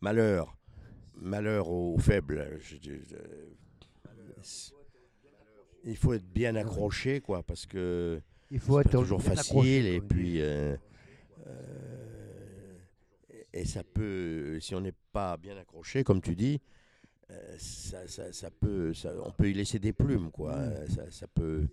[0.00, 0.56] malheur,
[1.14, 4.75] malheur aux faibles, je- je-
[5.86, 8.20] il faut être bien accroché, quoi, parce que
[8.50, 10.76] Il faut c'est être pas toujours facile accroché, et puis euh,
[11.46, 12.78] euh,
[13.52, 16.60] et ça peut si on n'est pas bien accroché comme tu dis
[17.30, 20.58] euh, ça, ça, ça peut ça- on peut y laisser des plumes quoi
[21.10, 21.66] ça, peut.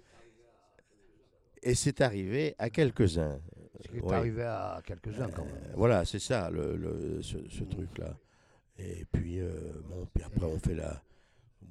[1.62, 3.40] Et c'est arrivé à quelques-uns.
[3.82, 4.16] Ce qui est Ouais.
[4.16, 5.74] arrivé à quelques-uns quand même.
[5.76, 8.18] voilà c'est ça le, le- ce, ce truc là
[8.80, 9.40] et puis
[9.90, 11.02] bon puis après on fait la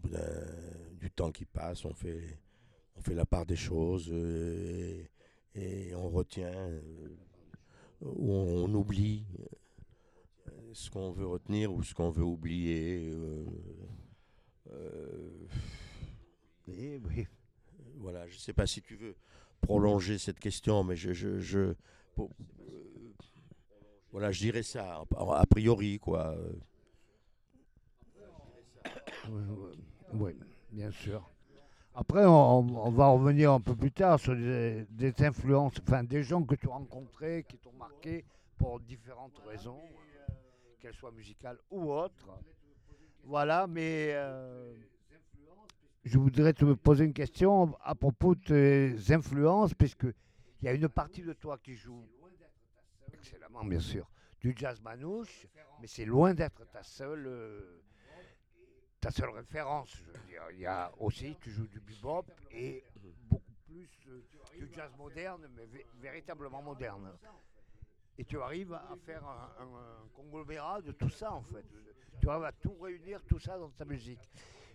[0.03, 2.39] bout d'un- du temps qui passe on fait
[2.97, 5.03] on fait la part des choses euh,
[5.55, 7.09] et, et on retient euh,
[8.03, 9.25] ou on, on oublie
[10.49, 13.09] euh, ce qu'on veut retenir ou ce qu'on veut oublier.
[13.11, 13.45] euh,
[14.71, 15.47] euh,
[16.69, 17.27] Oui, oui.
[17.97, 19.15] voilà, je ne sais pas si tu veux
[19.61, 21.75] prolonger cette question, mais je, je, je-
[22.15, 22.31] pour-
[22.69, 23.13] euh,
[24.11, 26.37] voilà, je dirais ça a, a priori quoi.
[30.15, 30.37] Oui,
[30.71, 31.29] bien sûr.
[31.95, 36.43] Après, on, va revenir un peu plus tard sur des, des influences, enfin des gens
[36.43, 38.25] que tu as rencontrés, qui t'ont marqué
[38.57, 40.33] pour différentes raisons, euh,
[40.81, 42.29] qu'elles soient musicales ou autres.
[43.25, 44.75] Voilà, mais euh,
[46.05, 50.73] je voudrais te poser une question à propos de tes influences, puisque il y a
[50.73, 52.07] une partie de toi qui joue
[53.13, 54.09] excellemment, bien sûr,
[54.41, 55.47] du jazz manouche,
[55.81, 57.27] mais c'est loin d'être ta seule.
[57.27, 57.83] euh,
[59.03, 59.91] ta seule référence.
[59.97, 62.85] Je veux dire, il y a aussi, tu joues du bebop et
[63.29, 64.23] beaucoup plus euh,
[64.57, 67.13] du jazz moderne, mais vé- véritablement moderne.
[68.17, 71.65] Et tu arrives à faire un, un- un conglomérat de tout ça, en fait.
[72.21, 74.21] Tu arrives à tout réunir, tout ça dans ta musique.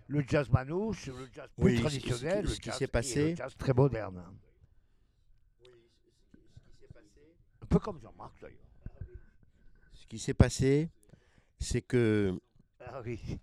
[0.10, 3.36] Le jazz manouche, le jazz plus Oui, ce- ce traditionnel, qui- le s'est passé- le
[3.36, 4.24] jazz très moderne.
[7.62, 8.58] Un peu comme Jean-Marc, d'ailleurs.
[9.94, 10.90] Ce qui s'est passé,
[11.60, 12.38] c'est que
[12.80, 13.40] Ah oui.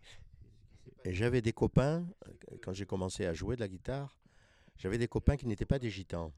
[1.05, 4.17] Et j'avais des copains, euh, quand j'ai commencé à jouer de la guitare,
[4.77, 6.33] j'avais des copains qui n'étaient pas des gitans.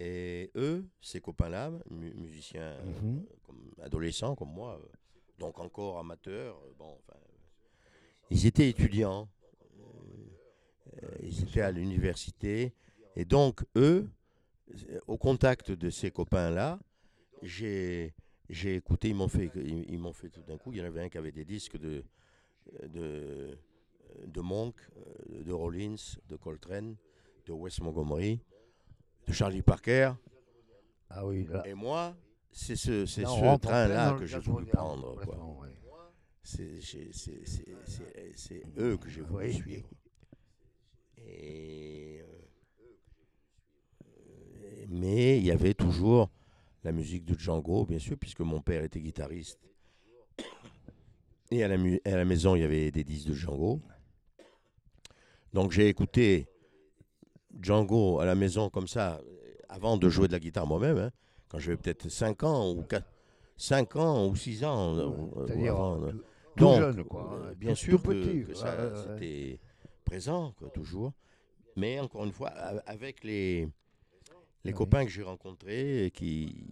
[0.00, 3.26] Et eux, ces copains-là, mu- musiciens euh, Mhm.
[3.46, 4.86] comme adolescents comme moi, euh,
[5.38, 6.98] donc encore amateurs, euh, bon,
[8.30, 9.28] ils étaient étudiants,
[11.22, 12.74] ils étaient à l'université,
[13.16, 14.08] et donc eux,
[15.06, 16.78] au contact de ces copains-là,
[17.42, 18.14] j'ai
[18.50, 20.86] j'ai écouté, ils m'ont fait, ils, ils m'ont fait tout d'un coup, il y en
[20.86, 22.02] avait un qui avait des disques de
[22.88, 23.58] de,
[24.26, 25.96] de Monk, euh, de Rollins,
[26.28, 26.96] de Coltrane,
[27.46, 28.40] de Wes Montgomery,
[29.26, 30.12] de Charlie Parker.
[31.10, 31.66] Ah oui, là.
[31.66, 32.16] Et moi,
[32.50, 33.04] c'est ce,
[33.56, 35.14] train-là que j'ai voulu prendre.
[35.14, 35.24] quoi.
[35.24, 35.68] complètement, ouais.
[36.42, 36.80] C'est,
[38.78, 39.52] eux que j'ai voulu Oui.
[39.54, 39.88] suivre.
[41.18, 42.22] Et,
[44.02, 46.30] euh, mais il y avait toujours
[46.84, 49.67] la musique de Django, bien sûr, puisque mon père était guitariste.
[51.50, 53.80] Et à la, mu- à la maison, il y avait des disques de Django.
[55.54, 56.46] Donc j'ai écouté
[57.60, 61.10] Django à la maison comme ça, euh, avant de jouer de la guitare moi-même, hein,
[61.48, 63.06] quand j'avais peut-être 5 ans ou 4,
[63.56, 64.94] 5 ans ou 6 ans.
[64.96, 66.18] euh, ou C'est-à-dire avant, euh, euh, tout,
[66.56, 67.32] tout donc, jeune, quoi.
[67.32, 68.42] euh, hein, bien tout- sûr que, petit.
[68.44, 69.02] que ouais, ça, ouais, ouais.
[69.20, 69.60] c'était
[70.04, 71.12] présent, quoi, toujours.
[71.76, 73.68] Mais encore une fois, avec les, les
[74.64, 74.72] Ouais.
[74.72, 76.66] copains que j'ai rencontrés et qui,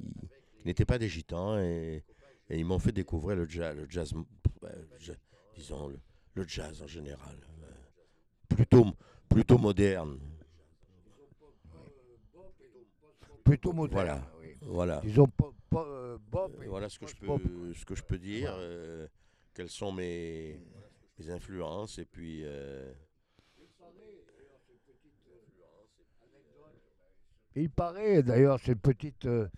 [0.58, 2.02] qui n'étaient pas des gitans et,
[2.50, 4.45] et ils m'ont fait découvrir le jazz, le jazz, euh, ja-
[5.54, 5.98] disons le,
[6.34, 8.86] le jazz en général, euh, plutôt
[9.28, 10.18] plutôt moderne.
[13.44, 14.04] Plutôt moderne.
[14.04, 14.32] Voilà.
[14.40, 14.54] oui.
[14.62, 15.00] Voilà.
[15.02, 15.28] disons
[15.74, 16.18] euh,
[16.68, 18.50] Voilà ce que je peux, ce que je peux dire.
[18.50, 18.64] Voilà.
[18.64, 19.08] euh,
[19.54, 20.60] quelles sont mes,
[21.18, 22.42] mes influences et puis.
[22.44, 22.92] euh,
[27.58, 29.48] Il paraît, d'ailleurs, c'est une petite euh,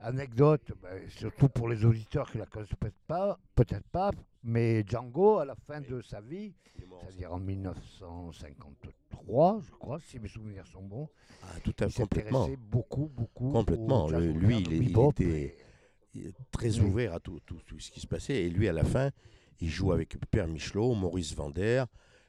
[0.00, 5.38] anecdote, ben, surtout pour les auditeurs qui la connaissent peut-être pas, peut-être pas, mais Django,
[5.38, 6.52] à la fin de sa vie,
[7.00, 11.08] c'est-à-dire en 1953, je crois, si mes souvenirs sont bons,
[11.42, 13.50] Ah, tout à il s'intéressait beaucoup, beaucoup.
[13.50, 14.08] Complètement.
[14.08, 15.56] Le- lui, il est- il était- et-
[16.14, 18.42] Il est très ouvert à tout, tout, tout ce qui se passait.
[18.42, 19.08] Et lui, à la fin,
[19.62, 21.84] il joue avec Pierre Michelot, Maurice Vander,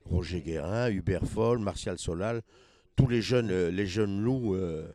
[0.06, 2.44] Roger Guérin, Hubert Foll, Martial Solal,
[2.96, 4.88] tous les jeunes, euh, les jeunes loups euh,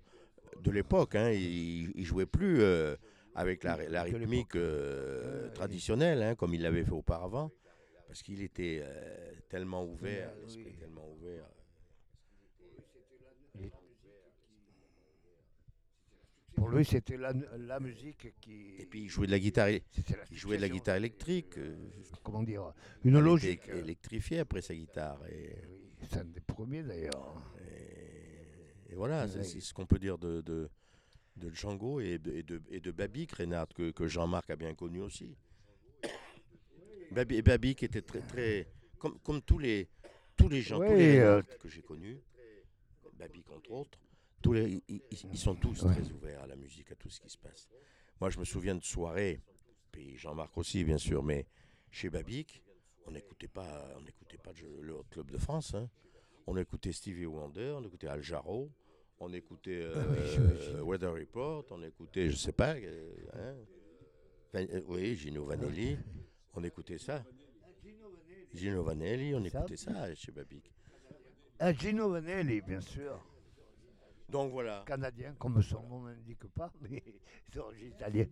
[0.62, 1.16] de l'époque.
[1.16, 1.32] Hein.
[1.32, 2.96] Il, il jouait plus euh,
[3.38, 7.50] avec la, rythmique euh, traditionnelle, hein, comme il l'avait fait auparavant,
[8.06, 11.44] parce qu'il était euh, tellement ouvert, l'esprit tellement ouvert.
[16.54, 18.74] Pour lui, c'était la, la musique qui.
[18.80, 19.82] Et puis il jouait de la guitare, il
[20.36, 21.56] jouait de la guitare électrique.
[21.56, 21.76] euh,
[22.24, 22.72] Comment dire
[23.04, 23.66] Une il était logique.
[23.68, 25.20] éc- électrifié après sa guitare.
[25.30, 27.34] Et, Oui, C'est un des premiers d'ailleurs.
[27.70, 30.68] et- et voilà, c'est ce qu'on peut dire de, de,
[31.38, 34.74] de Django et de, et de, et de Babic, Reynard, que, que Jean-Marc a bien
[34.74, 35.36] connu aussi.
[37.10, 39.88] Babic était très, très comme, comme tous les,
[40.36, 42.18] tous les gens, tous Oui, les euh, que j'ai connus,
[43.14, 43.98] Babic entre autres,
[44.42, 45.92] tous les, ils, sont tous Ouais.
[45.94, 47.68] très ouverts à la musique, à tout ce qui se passe.
[48.20, 49.40] Moi, je me souviens de soirées,
[49.90, 51.46] puis Jean-Marc aussi, bien sûr, mais
[51.90, 52.62] chez Babic,
[53.06, 55.74] on n'écoutait pas, on n'écoutait pas le, Club de France.
[55.74, 55.88] hein.
[56.46, 58.70] On écoutait Stevie Wonder, on écoutait Al Jarreau,
[59.20, 60.80] on écoutait euh, Ah oui, j'imagine.
[60.80, 63.54] Weather Report, on écoutait, je sais pas, euh, hein,
[64.52, 65.98] Van- euh, oui, Gino Vanelli,
[66.54, 67.24] on écoutait ça.
[68.54, 70.72] Gino Vanelli, on écoutait ça chez Babic.
[71.58, 73.20] Ah, Gino Vanelli, bien sûr.
[74.28, 74.84] Donc voilà.
[74.86, 77.02] Canadien, comme son nom n'indique pas, mais
[77.52, 78.30] d'origine italienne.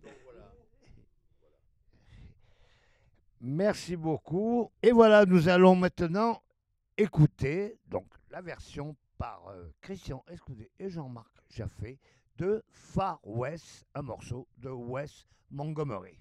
[3.41, 4.71] Merci beaucoup.
[4.81, 6.41] Et voilà, nous allons maintenant
[6.97, 11.99] écouter donc la version par euh, Christian Escoudé et Jean-Marc Jaffé
[12.37, 16.19] de Far West, un morceau de Wes Montgomery.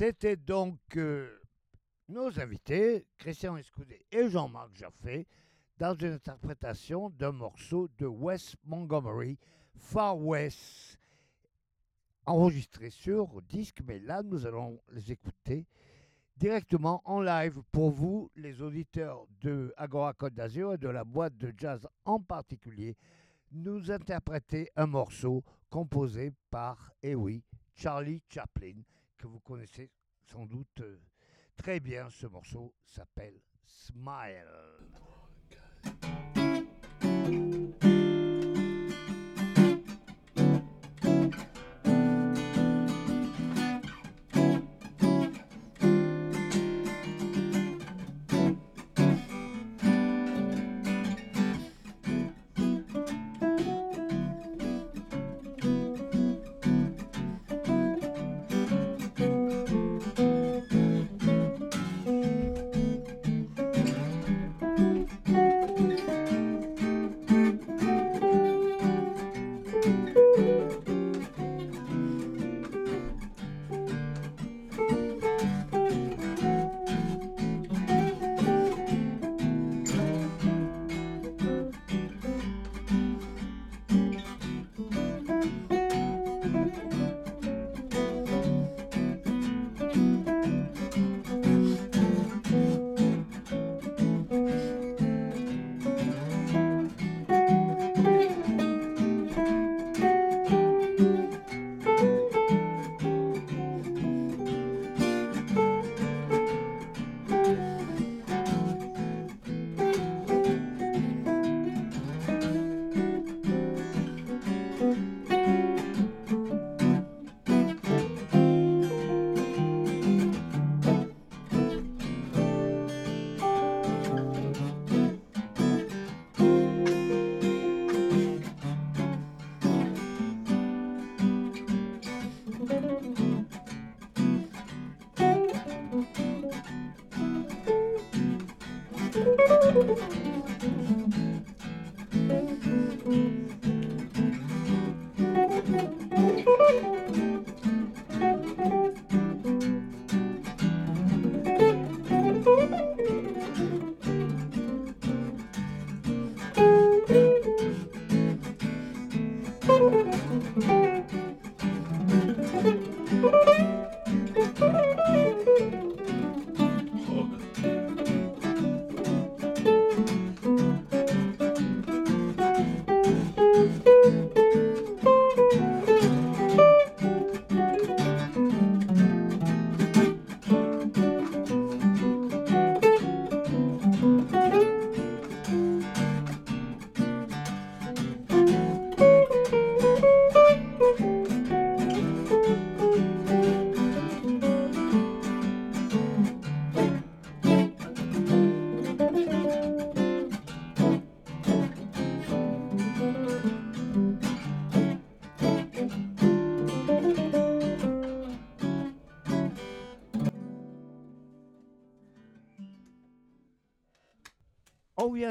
[0.00, 1.28] C'était donc euh,
[2.08, 5.26] nos invités, Christian Escoudé et Jean-Marc Jaffé,
[5.76, 9.38] dans une interprétation d'un morceau de Wes Montgomery,
[9.76, 10.98] Far West,
[12.24, 15.66] enregistré sur disque, mais là nous allons les écouter
[16.34, 17.60] directement en live.
[17.70, 22.20] Pour vous, les auditeurs de Agora Côte d'Azur et de la boîte de jazz en
[22.20, 22.96] particulier,
[23.52, 27.44] nous interpréter un morceau composé par, eh oui,
[27.74, 28.80] Charlie Chaplin
[29.20, 29.90] que vous connaissez
[30.22, 30.98] sans doute euh,
[31.56, 32.08] très bien.
[32.08, 34.46] Ce morceau s'appelle Smile.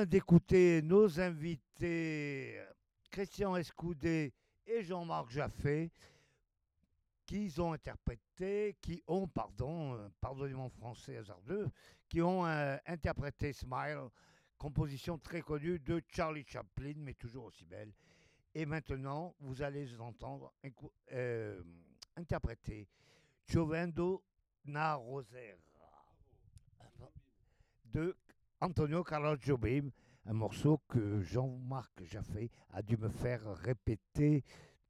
[0.06, 2.62] D'écouter nos invités
[3.12, 4.34] Christian Escoudé
[4.66, 5.91] et Jean-Marc Jaffé
[7.26, 11.70] qui ont interprété, qui ont, pardon, euh, pardonnez mon français hasardeux,
[12.08, 14.10] qui ont euh, interprété Smile,
[14.58, 17.93] composition très connue de Charlie Chaplin, mais toujours aussi belle.
[18.56, 20.54] Et maintenant, vous allez entendre
[21.12, 21.62] euh,
[22.16, 22.88] interpréter
[23.47, 24.24] Giovendo
[24.66, 25.56] na Rosera
[27.86, 28.16] de
[28.62, 29.89] Antonio Carlos Jobim,
[30.26, 34.43] un morceau que Jean-Marc Jaffé a dû me faire répéter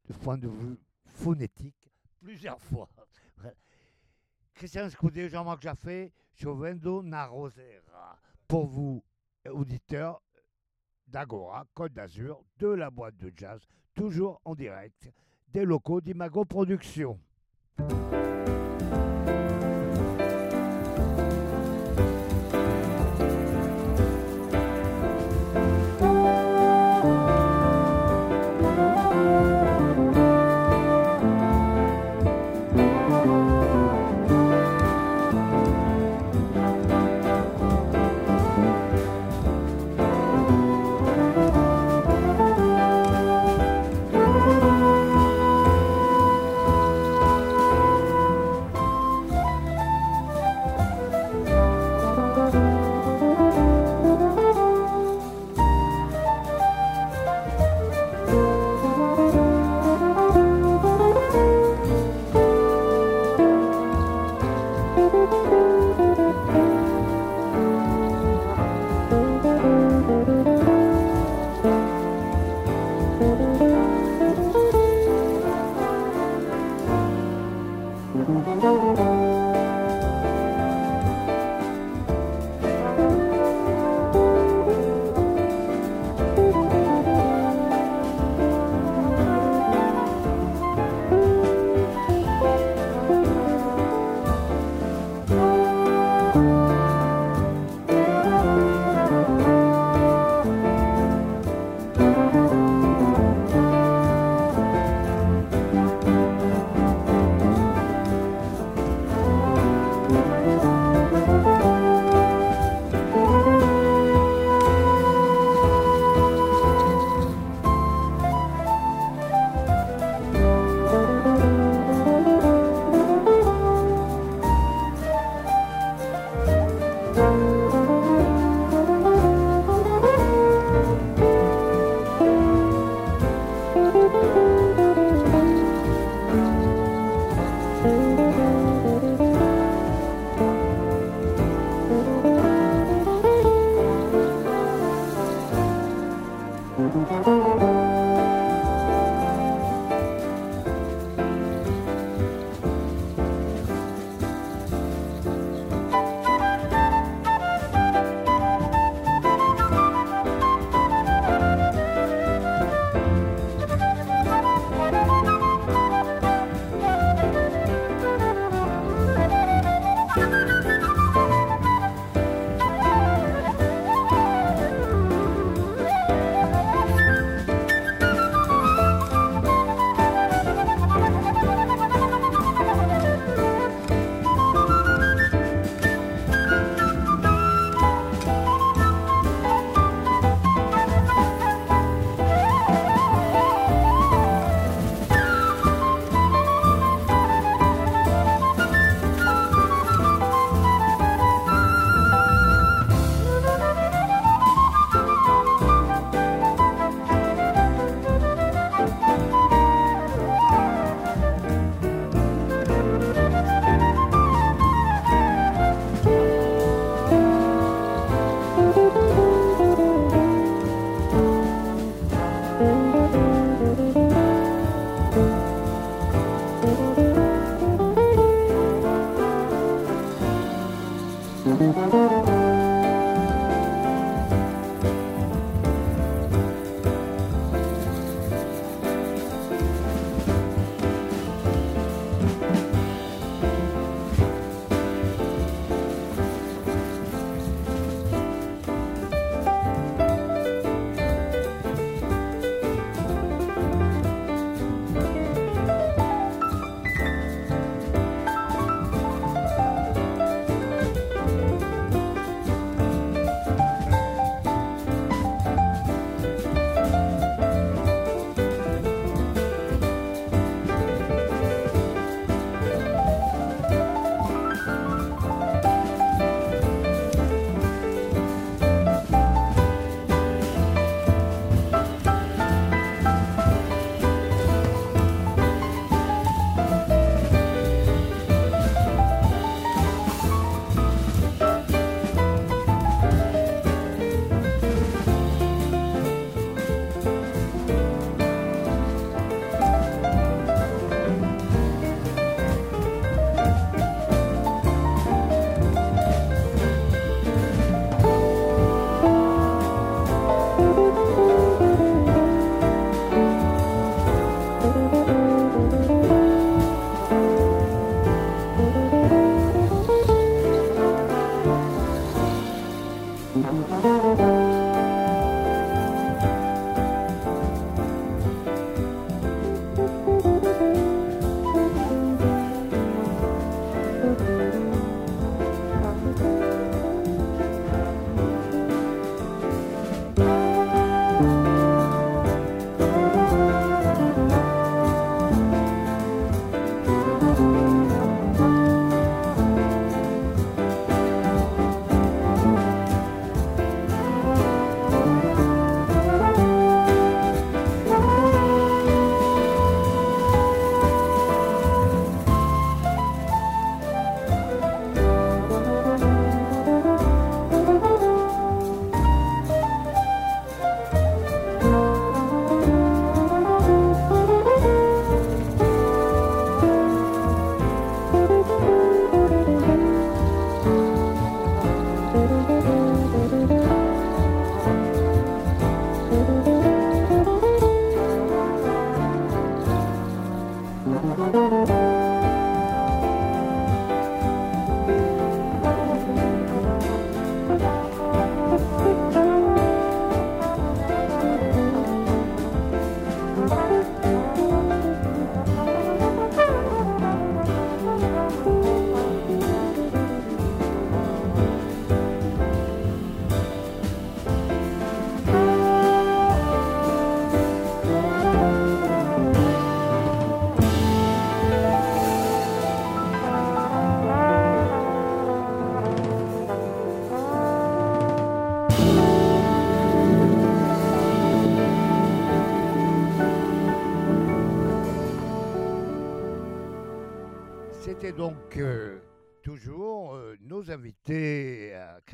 [0.08, 1.76] de point de vue phonétique
[2.20, 2.90] plusieurs fois.
[4.56, 8.20] Christian Scoudé, Jean-Marc Jaffé, Giovendo na Rosera.
[8.48, 9.04] Pour vous,
[9.50, 10.22] auditeurs
[11.08, 13.62] d'Agora, Côte d'Azur, de la boîte de jazz,
[13.94, 15.12] toujours en direct
[15.50, 17.20] des locaux d'Imago Productions.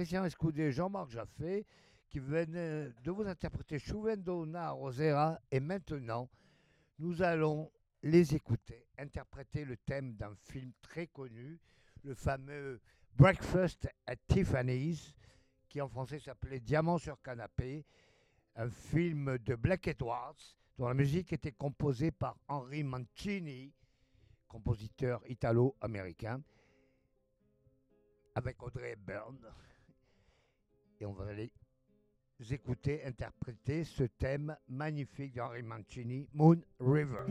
[0.06, 1.66] Christian Jean-Marc Jaffé,
[2.10, 5.40] qui venaient de vous interpréter Chouvendona Rosera.
[5.50, 6.30] Et maintenant,
[7.00, 7.72] nous allons
[8.04, 11.60] les écouter, interpréter le thème d'un film très connu,
[12.04, 12.80] le fameux
[13.16, 15.16] Breakfast at Tiffany's,
[15.68, 17.84] qui en français s'appelait Diamant sur canapé,
[18.56, 20.38] un film de Black Edwards,
[20.78, 23.74] dont la musique était composée par Henry Mancini,
[24.48, 26.44] compositeur italo-américain,
[28.36, 29.40] avec Audrey Hepburn.
[31.02, 31.52] Et on va les
[32.52, 37.26] écouter interpréter ce thème magnifique d'Henri Mancini, Moon River.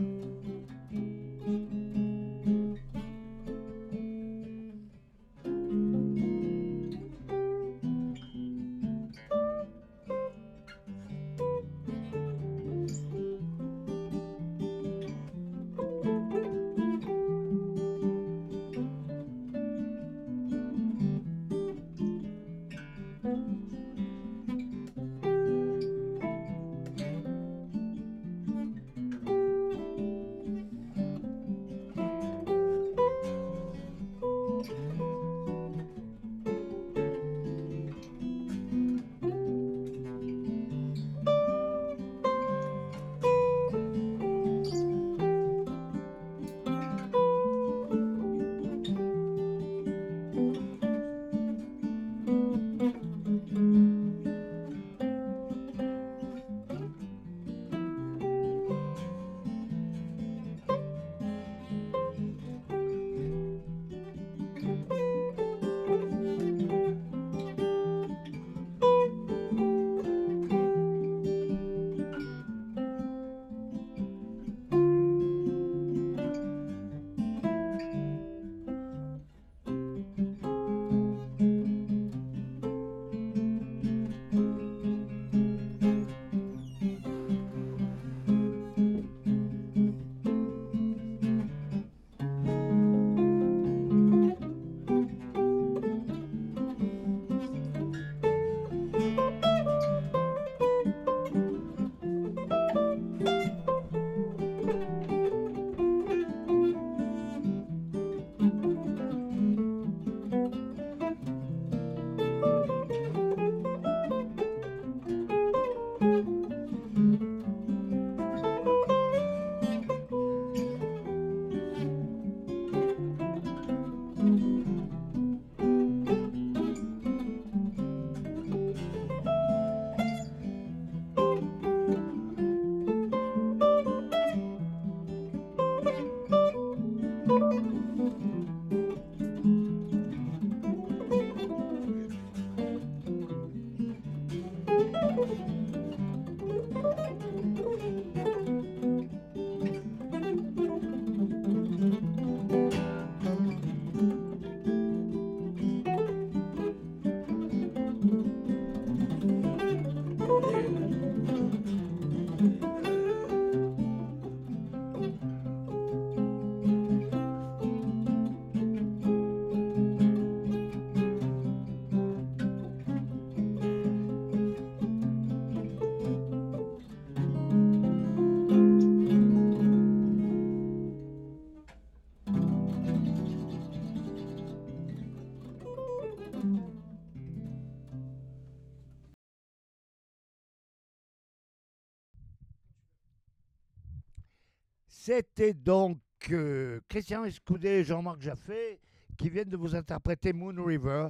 [195.05, 195.99] C'était donc
[196.31, 198.79] euh, Christian Escoudé et Jean-Marc Jaffé
[199.19, 201.09] qui viennent de vous interpréter Moon River,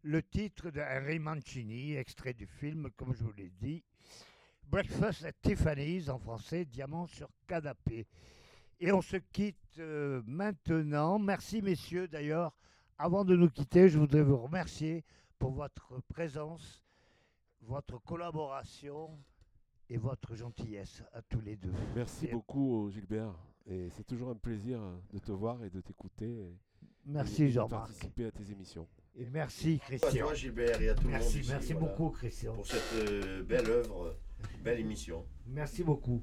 [0.00, 3.84] le titre de Henry Mancini, extrait du film, comme je vous l'ai dit.
[4.66, 8.06] Breakfast at Tiffany's en français, Diamant sur canapé.
[8.80, 11.18] Et on se quitte euh, maintenant.
[11.18, 12.56] Merci messieurs d'ailleurs.
[12.96, 15.04] Avant de nous quitter, je voudrais vous remercier
[15.38, 16.82] pour votre présence,
[17.60, 19.10] votre collaboration
[19.90, 21.72] et votre gentillesse à tous les deux.
[21.94, 23.34] Merci Et- beaucoup Gilbert.
[23.66, 24.78] Et c'est toujours un plaisir
[25.12, 26.38] de te voir et de t'écouter.
[27.06, 27.86] Merci et de Jean-Marc.
[27.88, 28.86] participer à tes émissions.
[29.16, 30.26] Et merci À Christian.
[30.26, 32.54] toi Gilbert et à tout le monde Merci, ici, merci voilà, beaucoup Christian.
[32.54, 34.16] pour cette euh, belle œuvre,
[34.62, 35.24] belle émission.
[35.46, 36.22] Merci beaucoup.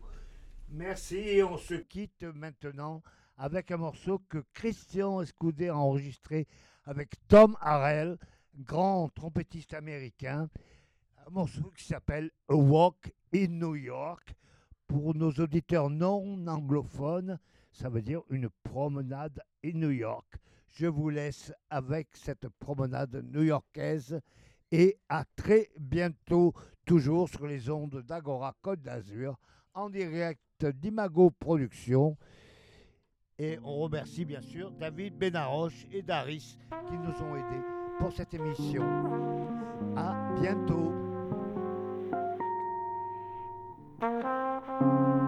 [0.70, 3.02] Merci et on se quitte maintenant
[3.38, 6.48] avec un morceau que Christian Escoudé a enregistré
[6.84, 8.18] avec Tom Harrell,
[8.56, 10.50] grand trompettiste américain.
[11.28, 14.34] Un morceau qui s'appelle A Walk in New York.
[14.88, 17.38] Pour nos auditeurs non anglophones,
[17.72, 20.26] ça veut dire une promenade in New York.
[20.72, 24.20] Je vous laisse avec cette promenade new-yorkaise
[24.72, 26.54] et à très bientôt,
[26.86, 29.38] toujours sur les ondes d'Agora Côte d'Azur,
[29.74, 32.18] en direct d'Imago Productions.
[33.38, 36.58] Et on remercie bien sûr David Benaroche et Daris
[36.88, 37.64] qui nous ont aidés
[38.00, 38.84] pour cette émission.
[39.96, 41.11] À bientôt.
[44.82, 45.21] thank you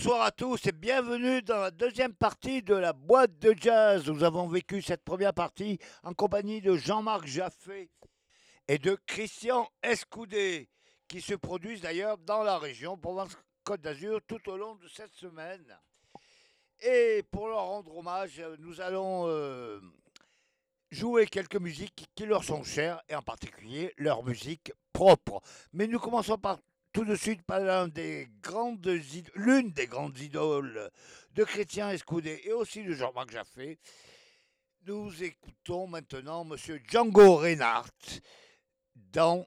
[0.00, 4.08] Rebonsoir à tous et bienvenue dans la deuxième partie de la boîte de jazz.
[4.08, 7.90] Nous avons vécu cette première partie en compagnie de Jean-Marc Jaffé
[8.66, 10.70] et de Christian Escoudé,
[11.06, 15.78] qui se produisent d'ailleurs dans la région Provence-Côte d'Azur tout au long de cette semaine.
[16.80, 19.80] Et pour leur rendre hommage, nous allons euh,
[20.90, 25.42] jouer quelques musiques qui leur sont chères et en particulier leur musique propre.
[25.74, 26.58] Mais nous commençons par
[26.92, 30.90] tout de suite par l'une des grandes, idoles
[31.34, 33.78] de Chrétien Escoudé et aussi de Jean-Marc Jaffé.
[34.86, 38.20] Nous écoutons maintenant Monsieur Django Reinhardt
[38.94, 39.46] dans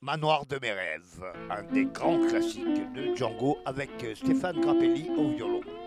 [0.00, 5.83] Manoir de mes rêves, un des grands classiques de Django avec Stéphane Grappelli au violon.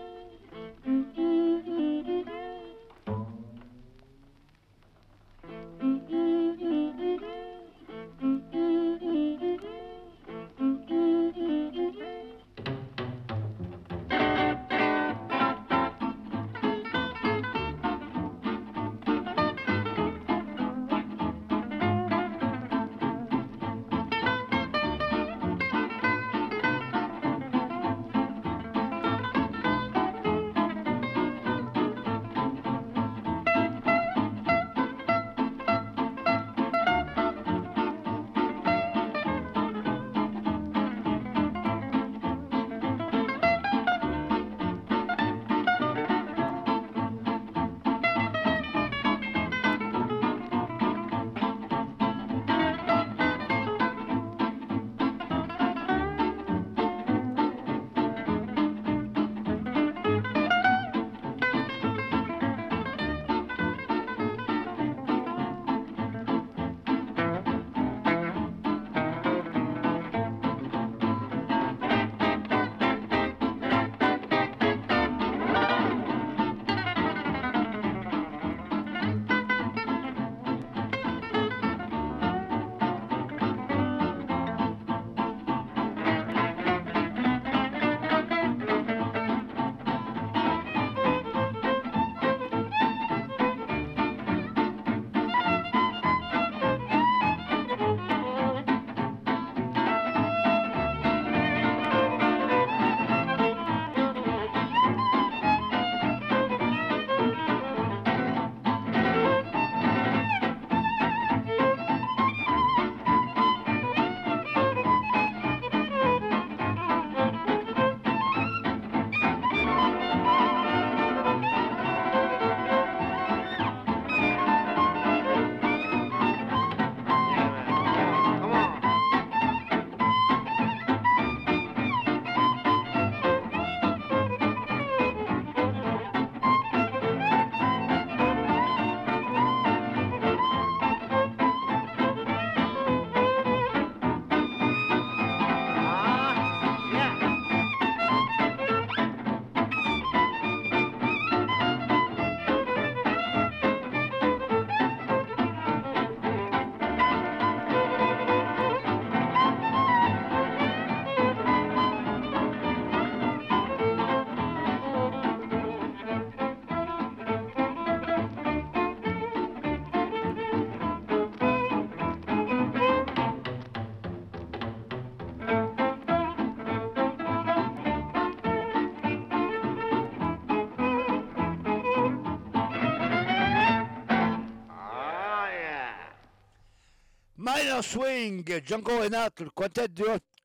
[187.90, 190.02] Swing, Django Renat, le quintet du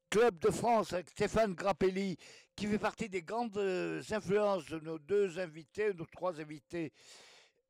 [0.09, 2.15] Club de France avec Stéphane Grappelli,
[2.55, 6.93] qui fait partie des grandes euh, influences de nos deux invités, nos trois invités,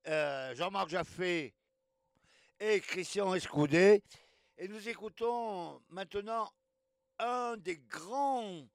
[0.07, 1.55] euh, Jean-Marc Jaffé
[2.59, 4.03] et Christian Escoudé.
[4.59, 6.51] Et nous écoutons maintenant
[7.17, 8.67] un des grands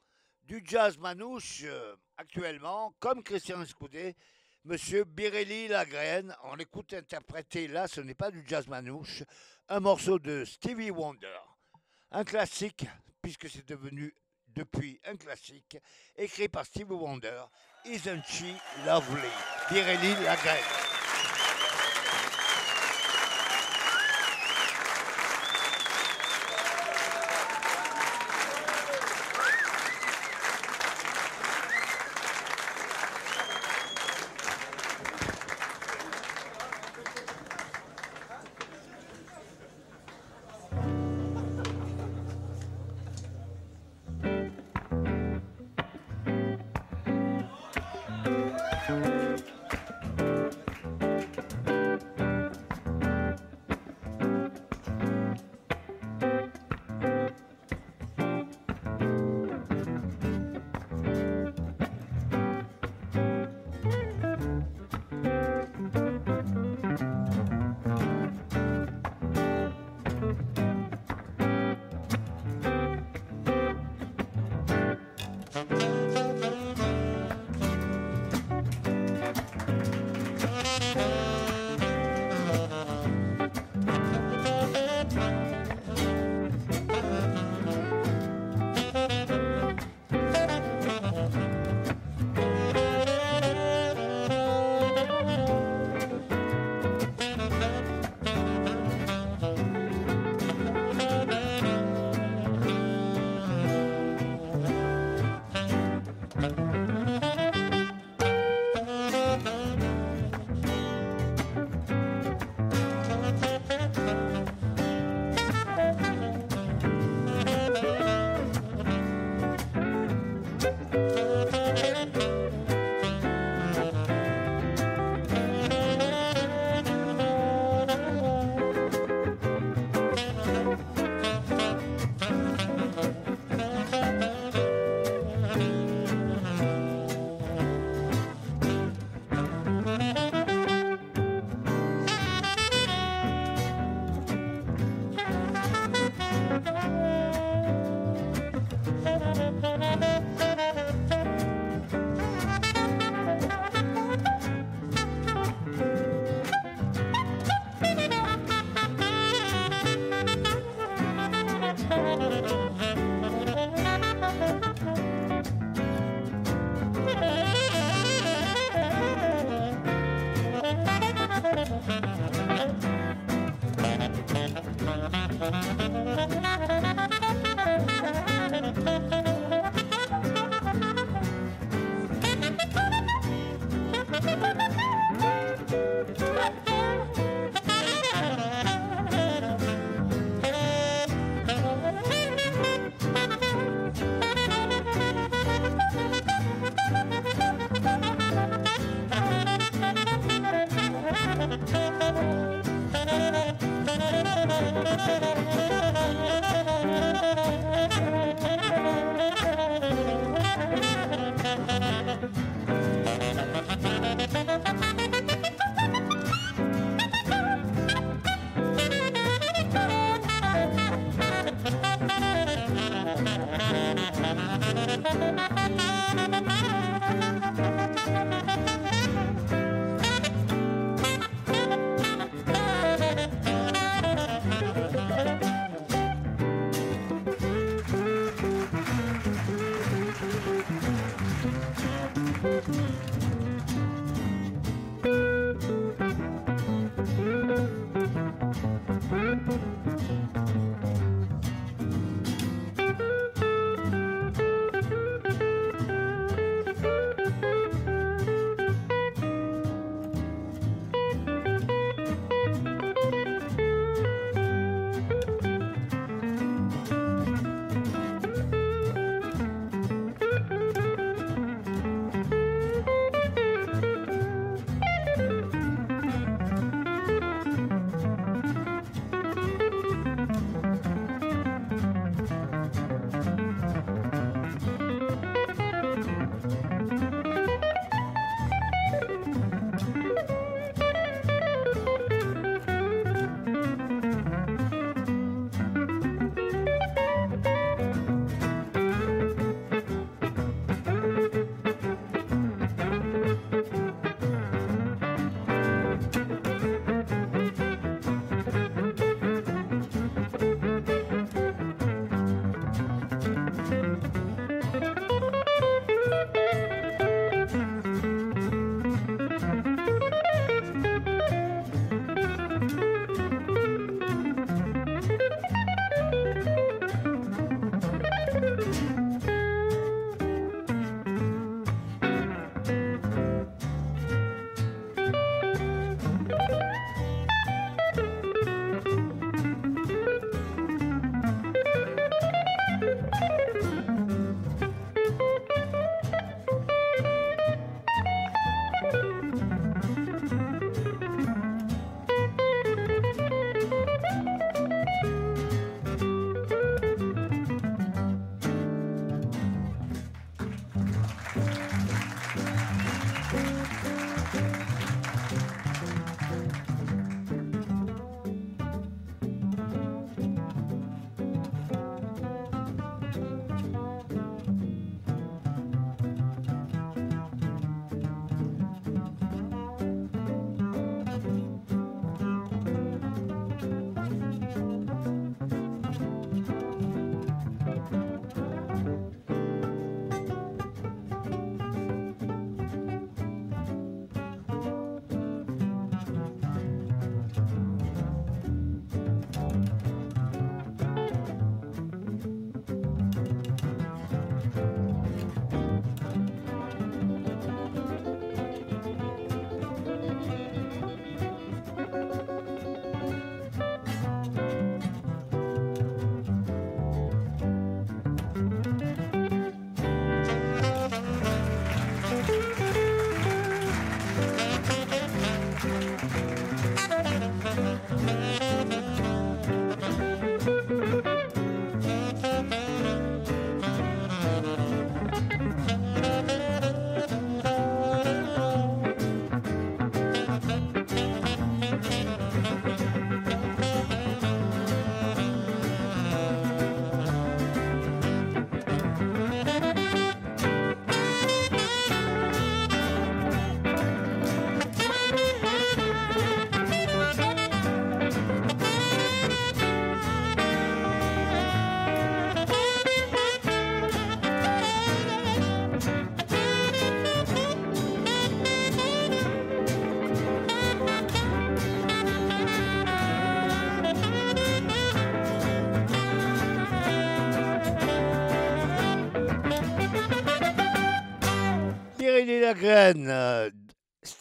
[0.43, 4.17] du jazz manouche euh, actuellement, comme Christian Escoudé,
[4.65, 6.35] Monsieur Birelli Lagraine.
[6.43, 9.23] On écoute interpréter là, ce n'est pas du jazz manouche,
[9.69, 11.39] un morceau de Stevie Wonder,
[12.11, 12.87] un classique,
[13.23, 14.15] puisque c'est devenu
[14.49, 15.79] depuis un classique,
[16.17, 17.45] écrit par Stevie Wonder,
[17.85, 18.55] Isn't She
[18.85, 19.29] Lovely?
[19.71, 20.65] Birelli Lagraine.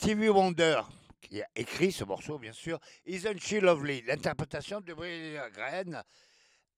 [0.08, 0.84] Stevie Wonder,
[1.20, 4.04] qui a écrit ce morceau, bien sûr, Isn't She Lovely?
[4.04, 6.02] L'interprétation de Billy Lagren,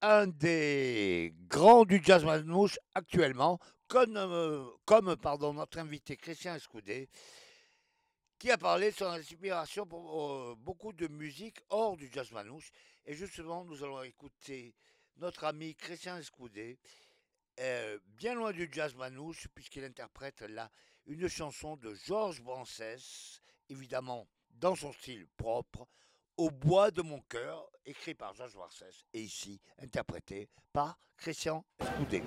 [0.02, 7.08] un des grands du jazz manouche actuellement, comme, euh, comme pardon, notre invité Christian Escoudé,
[8.40, 12.72] qui a parlé de son inspiration pour euh, beaucoup de musique hors du jazz manouche.
[13.06, 14.74] Et justement, nous allons écouter
[15.18, 16.80] notre ami Christian Escoudé,
[17.60, 20.72] euh, bien loin du jazz manouche, puisqu'il interprète là
[21.10, 25.88] une chanson de Georges Brancès, évidemment dans son style propre,
[26.38, 32.24] Au bois de mon cœur, écrit par Georges Brancès, et ici interprété par Christian Escoudé.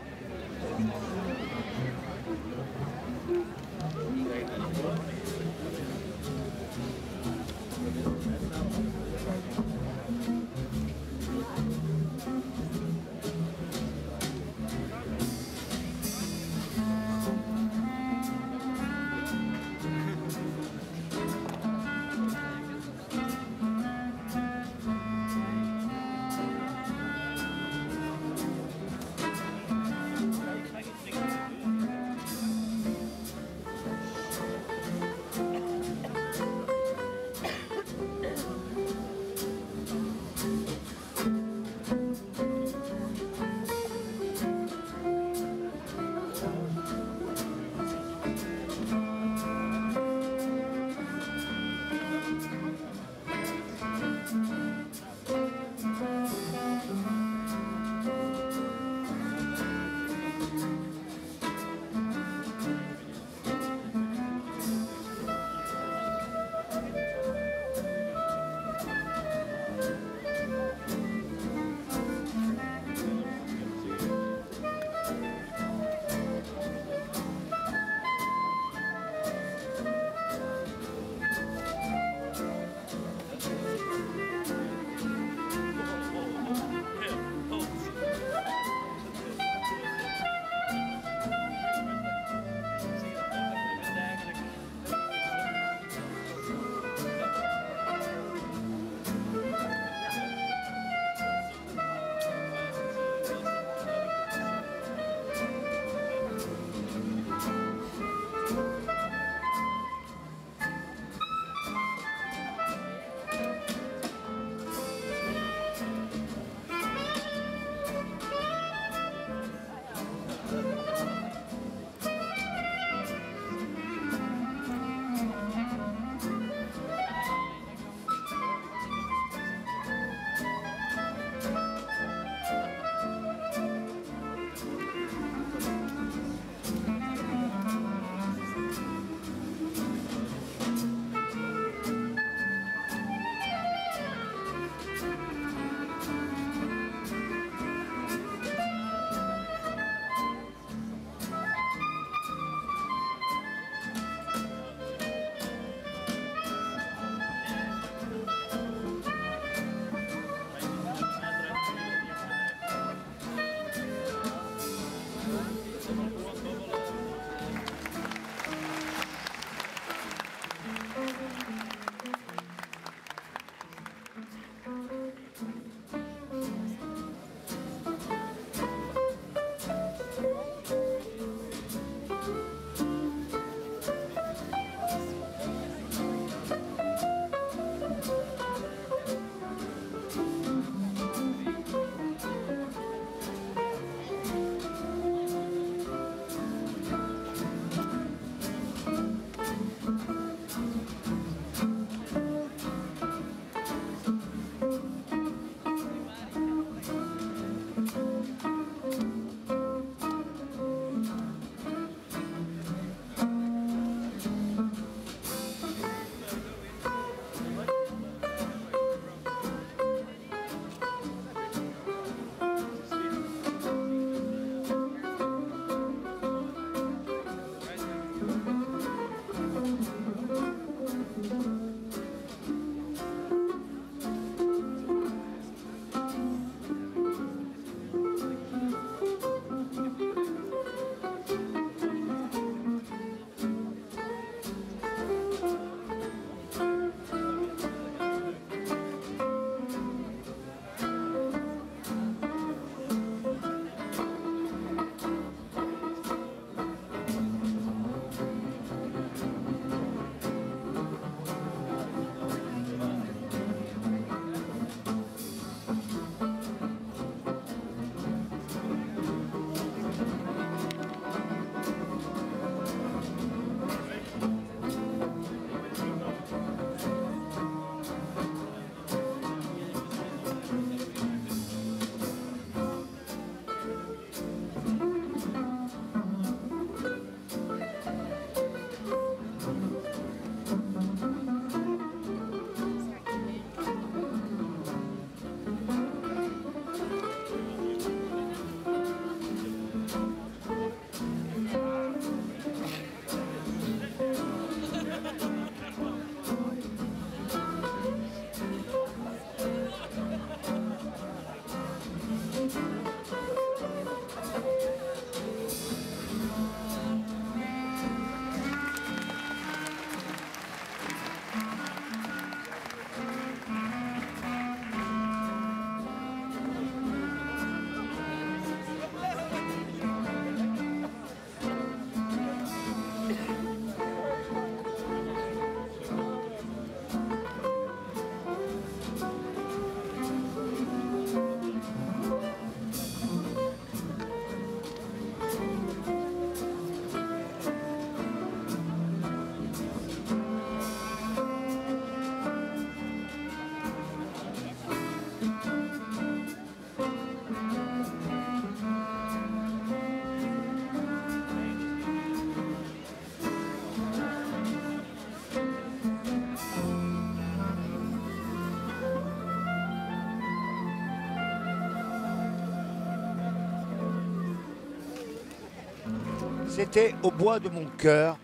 [376.55, 378.19] C'était Au bois de mon cœur,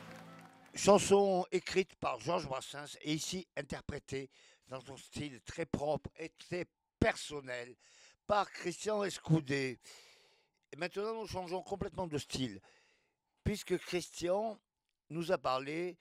[0.74, 4.28] chanson écrite par Georges Brassens et ici interprétée
[4.66, 6.66] dans son style très propre et très
[7.00, 7.74] personnel
[8.26, 9.80] par Christian Escoudé.
[10.70, 12.60] Et maintenant, nous changeons complètement de style,
[13.44, 14.60] puisque Christian
[15.09, 15.96] nous a parlé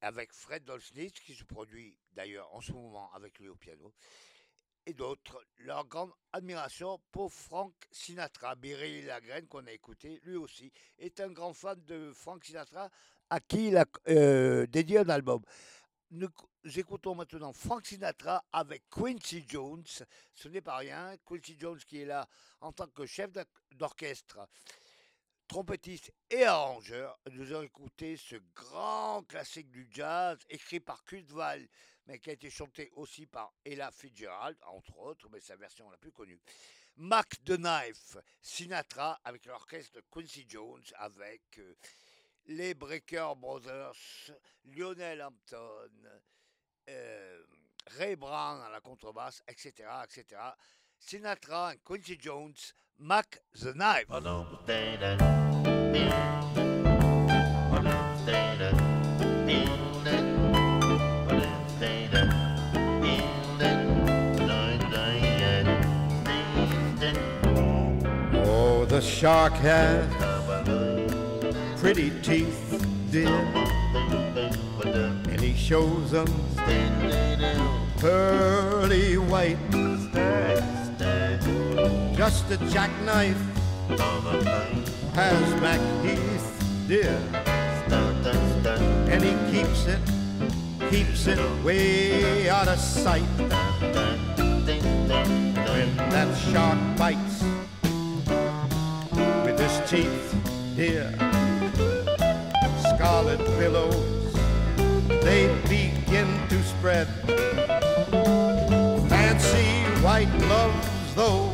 [0.00, 3.94] avec Fred Dolznitz, qui se produit d'ailleurs en ce moment avec lui au piano,
[4.86, 8.54] et d'autres, leur grande admiration pour Frank Sinatra.
[8.54, 12.90] Biréli Lagraine, qu'on a écouté, lui aussi, est un grand fan de Frank Sinatra,
[13.28, 15.42] à qui il a euh, dédié un album.
[16.10, 16.28] Nous
[16.76, 19.84] écoutons maintenant Frank Sinatra avec Quincy Jones.
[20.34, 21.14] Ce n'est pas rien.
[21.24, 22.28] Quincy Jones qui est là
[22.60, 23.30] en tant que chef
[23.70, 24.40] d'orchestre,
[25.46, 27.16] trompettiste et arrangeur.
[27.30, 31.68] Nous avons écouté ce grand classique du jazz écrit par Kurt Weill
[32.06, 35.98] mais qui a été chanté aussi par Ella Fitzgerald, entre autres, mais sa version la
[35.98, 36.40] plus connue.
[36.96, 41.74] Mac the Knife, Sinatra avec l'orchestre Quincy Jones, avec euh,
[42.46, 44.32] les Breaker Brothers,
[44.64, 45.90] Lionel Hampton,
[46.88, 47.42] euh,
[47.96, 50.40] Ray Brown à la contrebasse, etc., etc.
[50.98, 54.06] Sinatra Quincy Jones, Mac the Knife.
[69.00, 70.06] The shark has
[71.80, 73.30] pretty teeth, dear,
[74.84, 76.26] and he shows them
[77.96, 79.56] pearly white.
[82.14, 83.40] Just a jackknife
[85.14, 87.18] has Mac Heath, dear,
[89.08, 90.00] and he keeps it,
[90.90, 93.22] keeps it way out of sight.
[95.56, 97.44] When that shark bites
[99.60, 100.34] his teeth,
[100.74, 101.12] dear.
[102.94, 104.32] Scarlet billows,
[105.22, 107.06] they begin to spread.
[109.08, 109.68] Fancy
[110.02, 111.50] white gloves, though,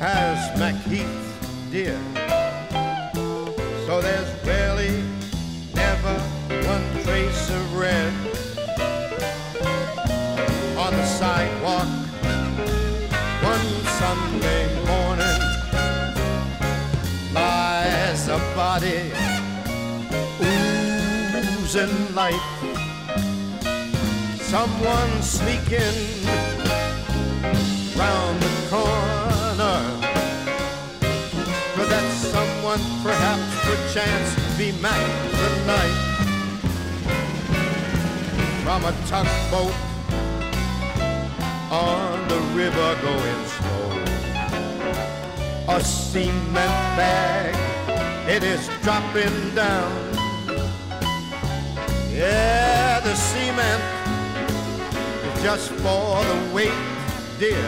[0.00, 1.98] has Macheath, dear.
[3.86, 5.04] So there's barely
[5.74, 6.18] never
[6.66, 8.31] one trace of red
[18.72, 19.12] body
[20.40, 22.46] oozing light.
[24.52, 25.98] Someone sneaking
[28.00, 29.78] round the corner.
[31.74, 35.04] Could that someone perhaps perchance be Mac
[35.42, 35.98] the night
[38.64, 39.76] from a tugboat
[41.70, 43.72] on the river going slow?
[45.68, 47.71] a cement bag.
[48.28, 49.90] It is dropping down.
[52.08, 53.82] Yeah, the cement
[55.26, 56.70] is just for the weight,
[57.40, 57.66] dear.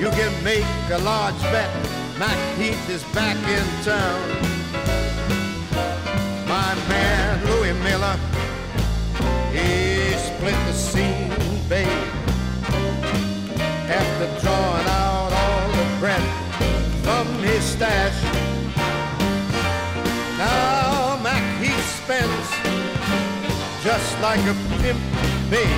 [0.00, 1.70] You can make a large bet.
[2.18, 4.20] Mac Heath is back in town.
[6.48, 8.18] My man Louis Miller,
[9.52, 11.30] he split the scene,
[11.68, 11.86] babe.
[13.88, 16.46] After drawing out all the breath
[17.04, 18.45] from his stash.
[22.06, 22.50] He spends
[23.82, 25.00] just like a pimp,
[25.50, 25.68] babe.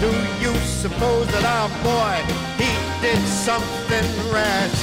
[0.00, 0.10] Do
[0.40, 2.18] you suppose that our boy
[2.56, 4.78] he did something rash?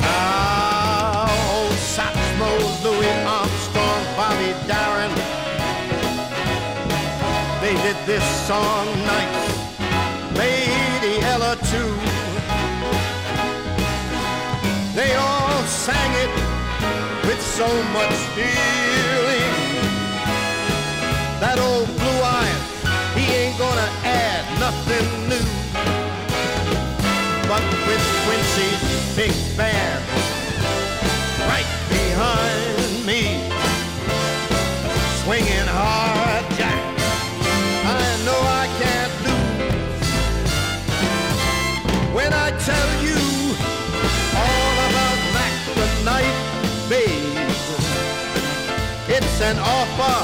[0.00, 2.50] Now old Satchmo,
[2.84, 5.12] Louis Armstrong, Bobby Darin,
[7.60, 9.56] they did this song nice.
[10.36, 11.92] Lady Ella too.
[14.94, 16.45] They all sang it
[17.56, 19.52] so much feeling.
[21.40, 22.52] That old blue eye,
[23.16, 25.46] he ain't gonna add nothing new.
[27.48, 30.15] But with Quincy's big band
[49.38, 50.16] It's an offer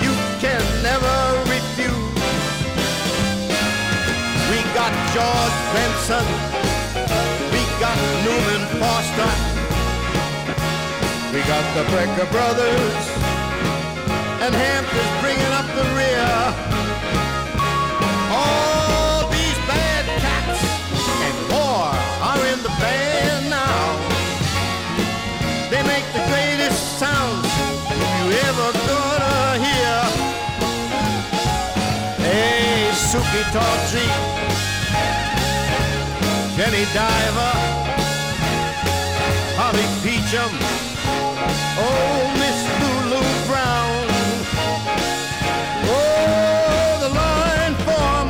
[0.00, 1.16] you can never
[1.50, 2.14] refuse.
[4.46, 6.24] We got George Benson,
[7.50, 9.32] we got Newman Foster,
[11.34, 13.04] we got the Brecker Brothers,
[14.44, 16.73] and Hampton's bringing up the rear.
[33.14, 34.06] Suki Torchi,
[36.56, 37.54] Jenny Diver,
[39.54, 40.50] Holly Peachum,
[41.78, 44.04] oh Miss Lulu Brown,
[45.86, 48.28] oh the line form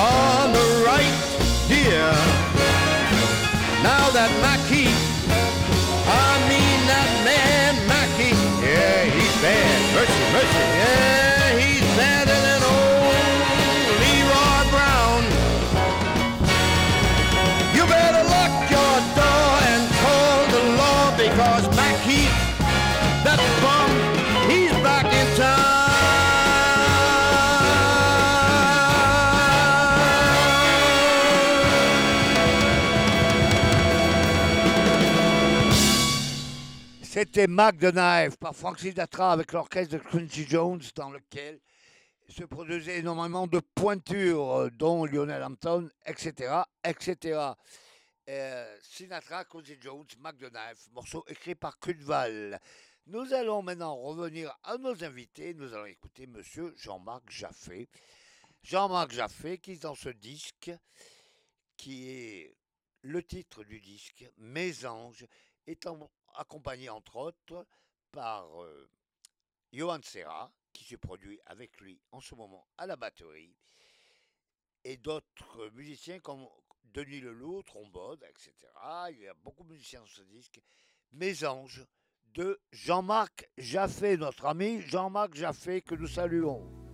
[0.00, 1.16] on the right,
[1.68, 2.08] dear.
[3.82, 4.96] Now that Mackie,
[6.08, 8.32] I mean that man Mackie,
[8.64, 10.81] yeah he's bad, mercy, mercy, yeah
[37.24, 41.60] C'était Mac the Knife par Frank Sinatra avec l'orchestre de Quincy Jones dans lequel
[42.28, 46.62] se produisait énormément de pointures, euh, dont Lionel Hampton, etc.
[46.82, 47.52] etc.
[48.28, 52.60] Euh, Sinatra, Quincy Jones, Mac Knife, morceau écrit par Cudval.
[53.06, 55.54] Nous allons maintenant revenir à nos invités.
[55.54, 57.88] Nous allons écouter Monsieur Jean-Marc Jaffé.
[58.64, 60.72] Jean-Marc Jaffé qui dans ce disque,
[61.76, 62.56] qui est
[63.02, 65.24] le titre du disque, Mes anges,
[65.68, 67.66] étant accompagné entre autres
[68.10, 68.88] par euh,
[69.72, 73.54] Johan Serra, qui se produit avec lui en ce moment à la batterie,
[74.84, 76.46] et d'autres musiciens comme
[76.84, 78.54] Denis Leloup, trombone, etc.
[79.10, 80.60] Il y a beaucoup de musiciens dans ce disque.
[81.12, 81.86] Mes anges
[82.34, 86.91] de Jean-Marc Jaffé, notre ami Jean-Marc Jaffé, que nous saluons.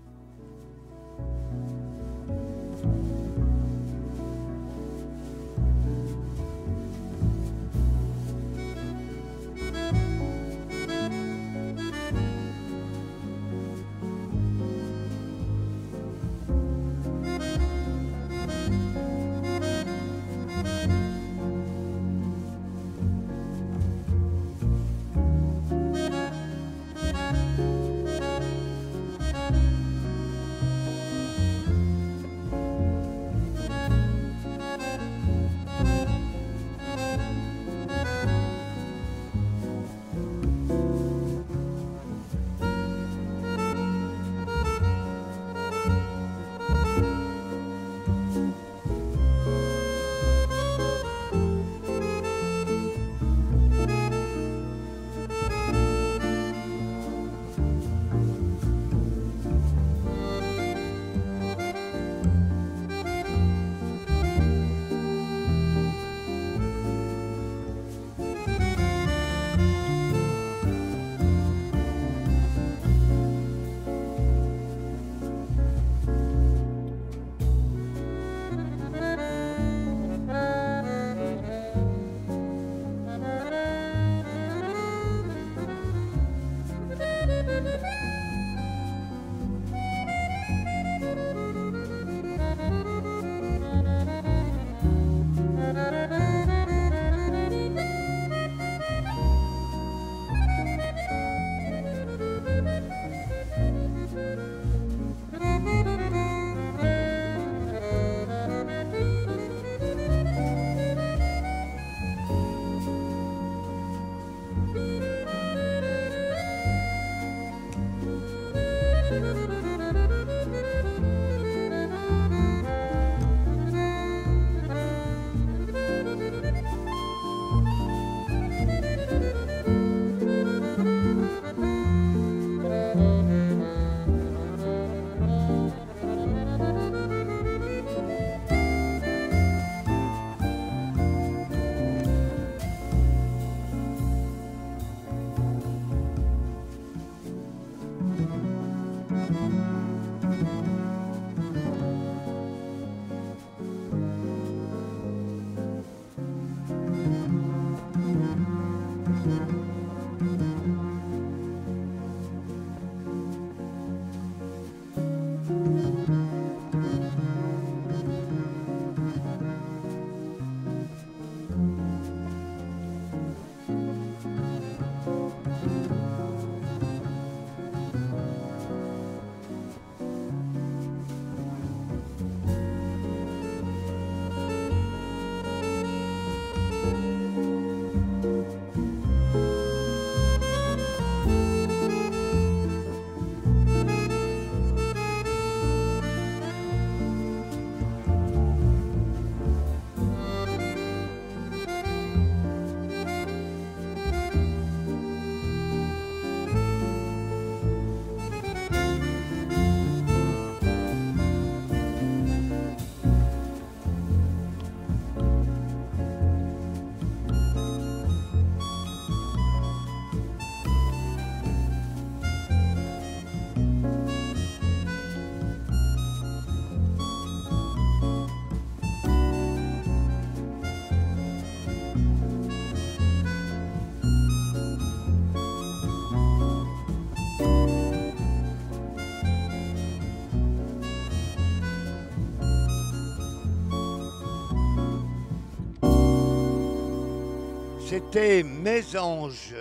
[248.01, 249.57] C'était Mésange,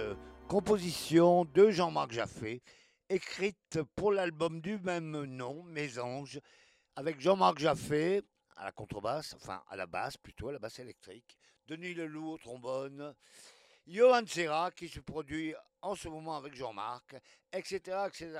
[0.47, 2.61] composition de Jean-Marc Jaffé,
[3.09, 6.39] écrite pour l'album du même nom, Mésange,
[6.95, 8.21] avec Jean-Marc Jaffé
[8.55, 11.35] à la contrebasse, enfin à la basse plutôt, à la basse électrique,
[11.65, 13.15] Denis Leloup au trombone,
[13.87, 17.15] Johan Serra qui se produit en ce moment avec Jean-Marc,
[17.51, 18.39] etc., etc.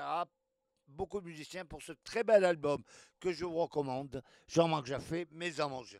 [0.86, 2.84] Beaucoup de musiciens pour ce très bel album
[3.18, 5.98] que je vous recommande, Jean-Marc Jaffé, Mésange.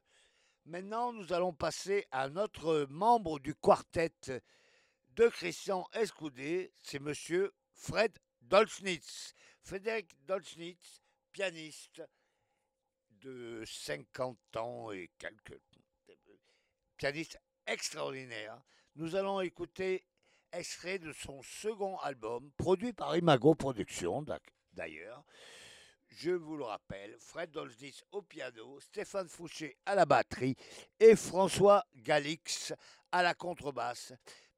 [0.69, 4.13] Maintenant, nous allons passer à un autre membre du quartet
[5.17, 8.13] de Christian Escoudé, c'est monsieur Fred
[8.43, 9.35] Dolznitz.
[9.63, 11.01] Frédéric Dolznitz,
[11.33, 12.03] pianiste
[13.23, 15.59] de 50 ans et quelques.
[16.99, 18.61] Pianiste extraordinaire.
[18.95, 20.05] Nous allons écouter
[20.53, 24.23] extrait de son second album, produit par Imago Productions
[24.75, 25.25] d'ailleurs.
[26.21, 30.57] Je vous le rappelle, Fred Dolznitz au piano, Stéphane Fouché à la batterie
[30.99, 32.75] et François Galix
[33.13, 34.13] à la contrebasse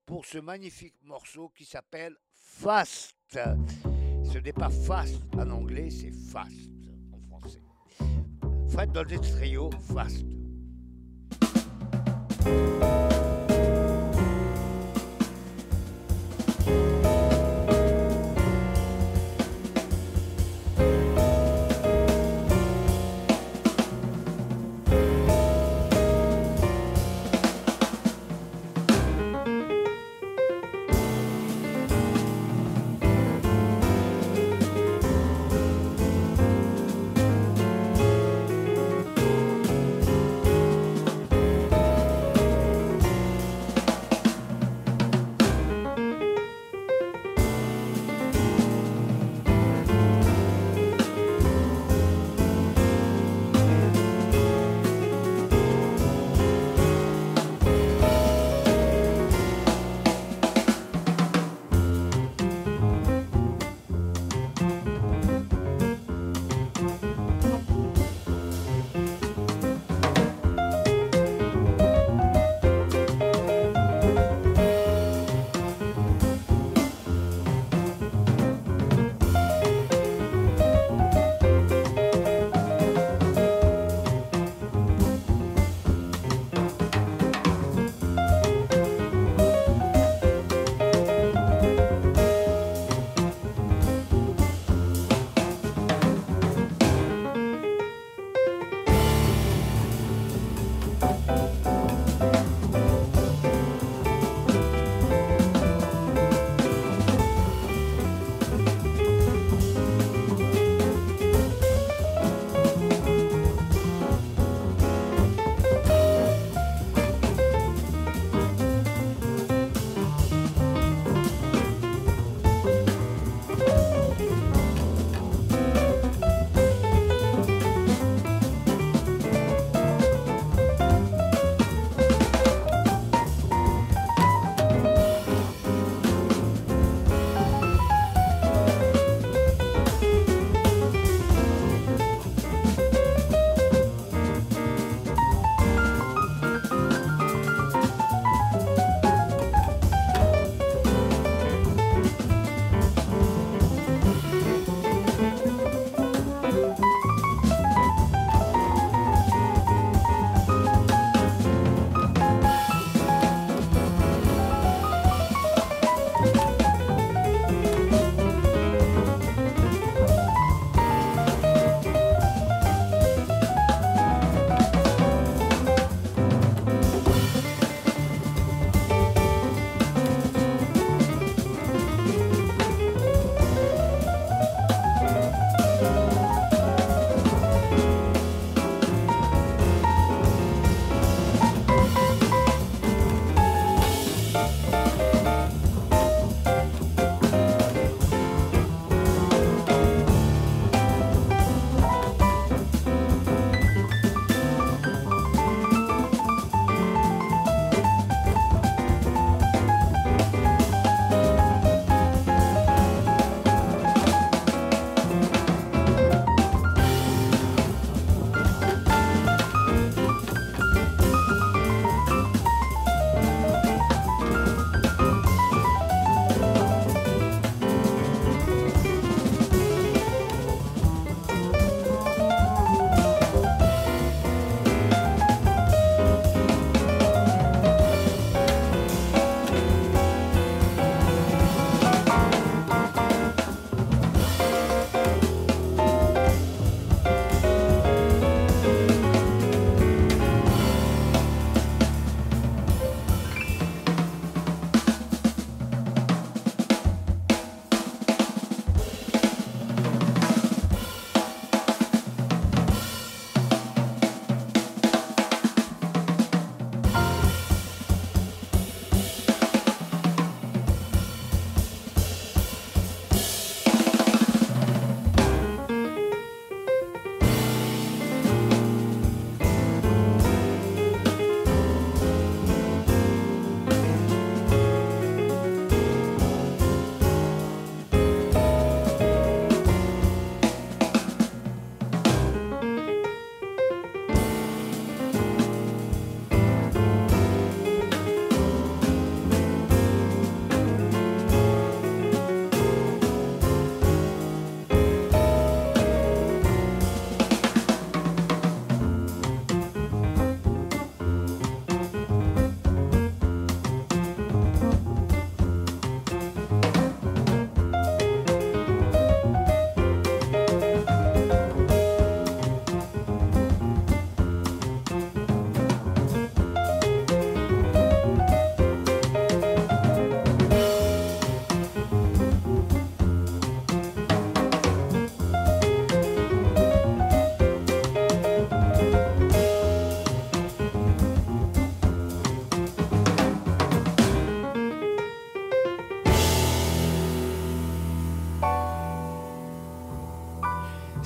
[0.06, 3.14] pour ce magnifique morceau qui s'appelle Fast.
[3.34, 6.70] Ce n'est pas fast en anglais, c'est fast
[7.12, 7.62] en français.
[8.70, 10.24] Fred Dolznitz Trio, Fast.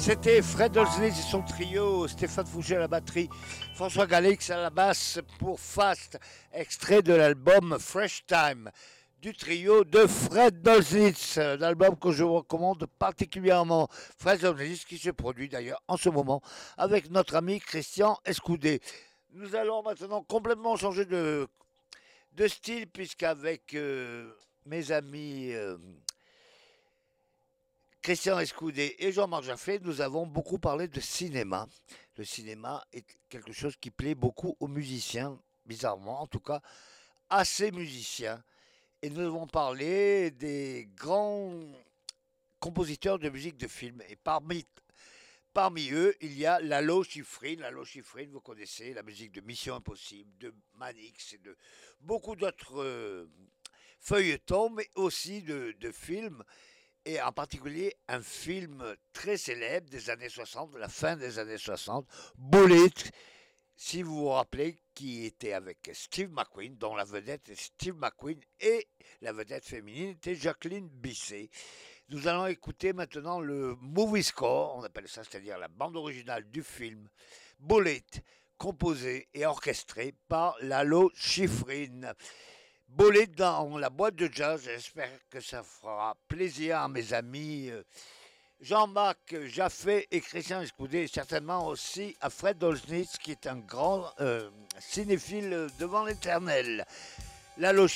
[0.06, 3.30] C'était Fred Olsney et son trio, Stéphane Fouché à la batterie,
[3.74, 6.18] François Galix à la basse pour Fast,
[6.52, 8.70] extrait de l'album Fresh Time
[9.22, 13.88] du trio de Fred Dolzitz, un album que je recommande particulièrement.
[14.18, 16.42] Fred Dolzitz qui se produit d'ailleurs en ce moment
[16.76, 18.82] avec notre ami Christian Escoudé.
[19.32, 21.48] Nous allons maintenant complètement changer de,
[22.32, 24.30] de style puisqu'avec euh,
[24.66, 25.78] mes amis euh,
[28.04, 31.66] Christian Escoudé et Jean-Marc Jaffé, nous avons beaucoup parlé de cinéma.
[32.18, 36.60] Le cinéma est quelque chose qui plaît beaucoup aux musiciens, bizarrement en tout cas,
[37.30, 38.44] à ces musiciens.
[39.00, 41.58] Et nous avons parlé des grands
[42.60, 44.02] compositeurs de musique de film.
[44.10, 44.66] Et parmi,
[45.54, 47.56] parmi eux, il y a Lalo Schifrin.
[47.56, 51.56] Lalo Schifrin, vous connaissez la musique de Mission Impossible, de Manix et de
[52.00, 53.30] beaucoup d'autres euh,
[53.98, 56.44] feuilletons, mais aussi de, de films
[57.04, 58.82] et en particulier un film
[59.12, 62.06] très célèbre des années 60, de la fin des années 60,
[62.36, 62.92] Bullet,
[63.76, 68.40] si vous vous rappelez, qui était avec Steve McQueen, dont la vedette est Steve McQueen,
[68.60, 68.86] et
[69.20, 71.50] la vedette féminine était Jacqueline Bisset.
[72.08, 76.62] Nous allons écouter maintenant le movie score, on appelle ça, c'est-à-dire la bande originale du
[76.62, 77.08] film
[77.58, 78.04] Bullet,
[78.58, 82.12] composée et orchestrée par Lalo Schifrin.
[82.96, 84.62] Bolé dans la boîte de jazz.
[84.66, 87.82] J'espère que ça fera plaisir à mes amis euh,
[88.60, 94.04] Jean-Marc Jaffé et Christian Escoudé, et certainement aussi à Fred Olsnitz, qui est un grand
[94.20, 94.48] euh,
[94.78, 96.84] cinéphile devant l'éternel.
[97.56, 97.88] Lalo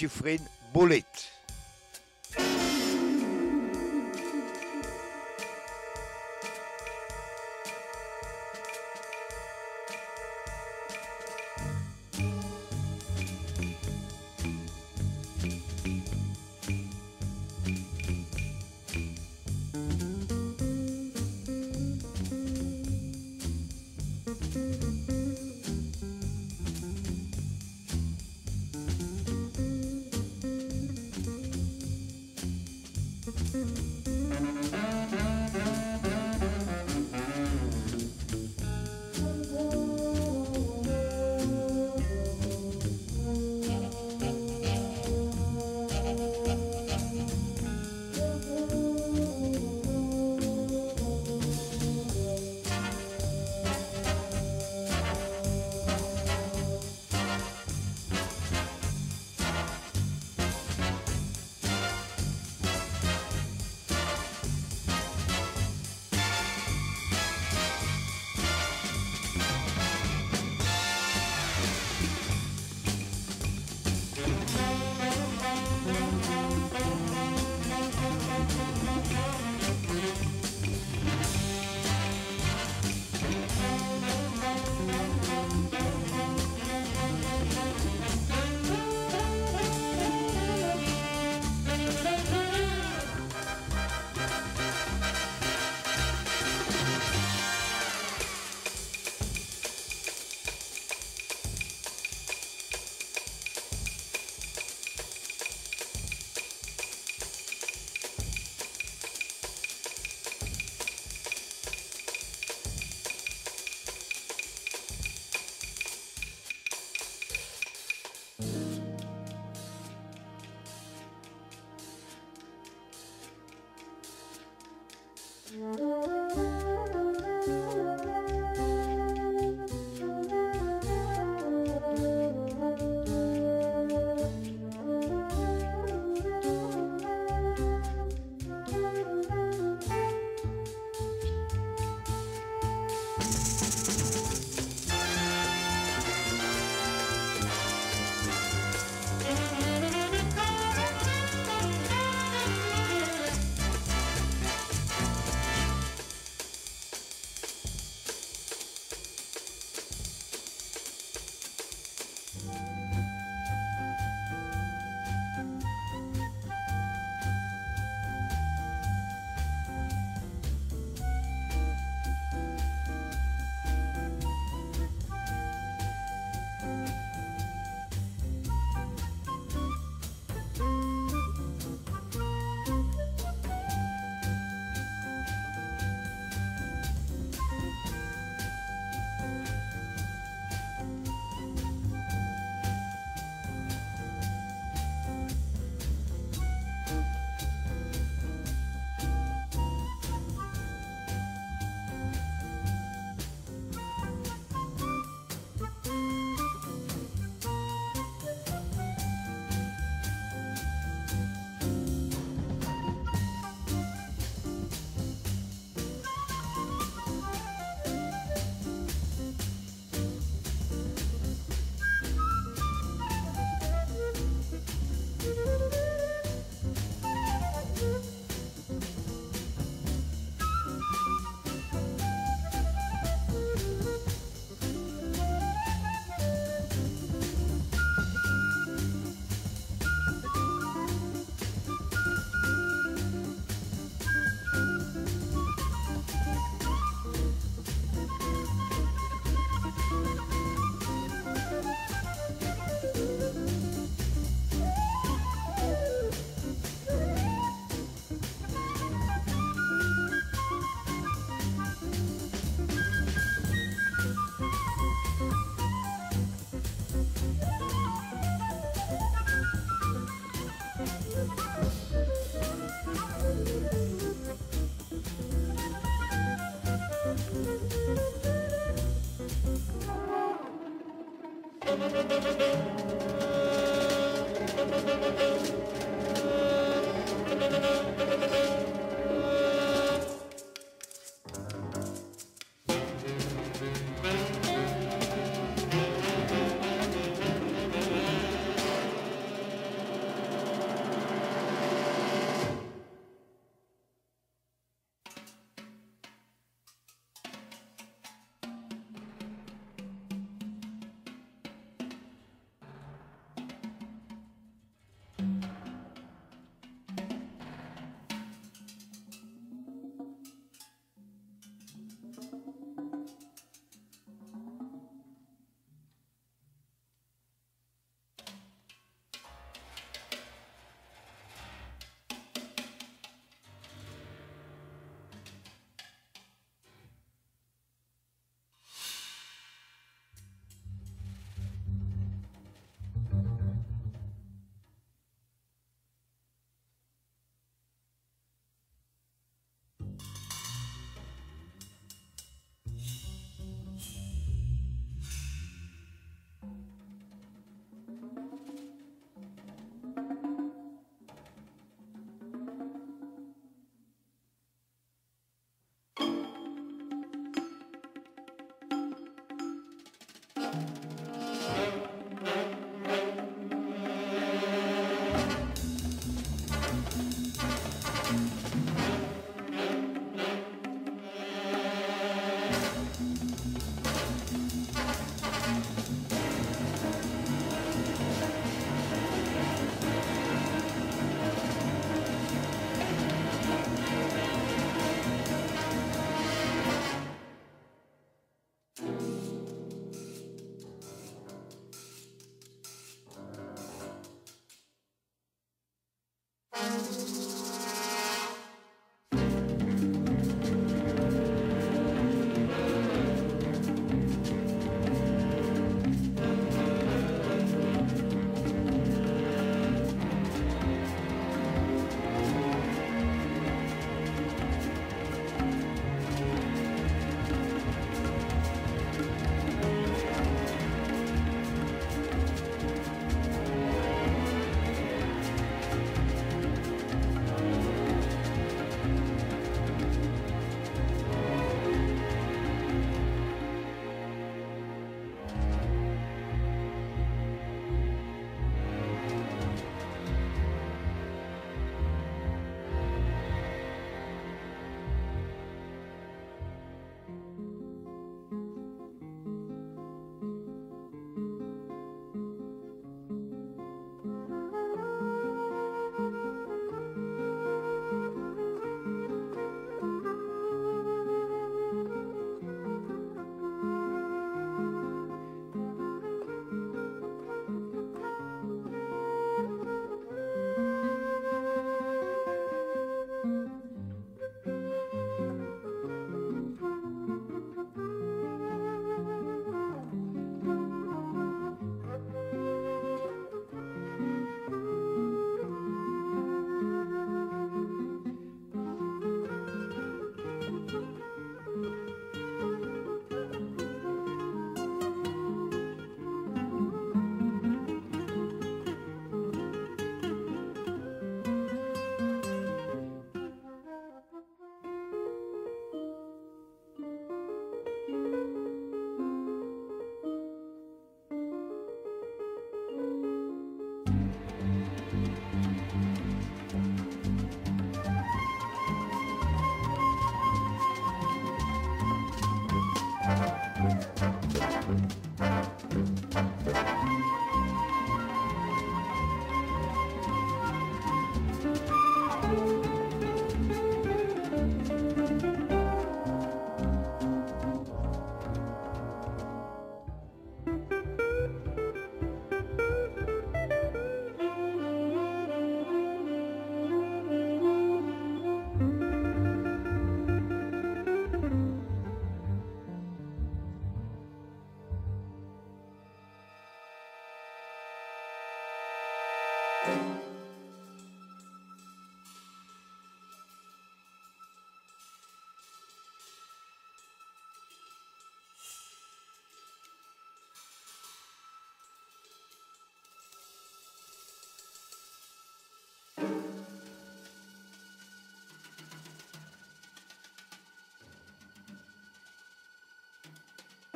[585.99, 586.23] Schifrin,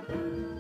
[0.08, 0.51] Bullet.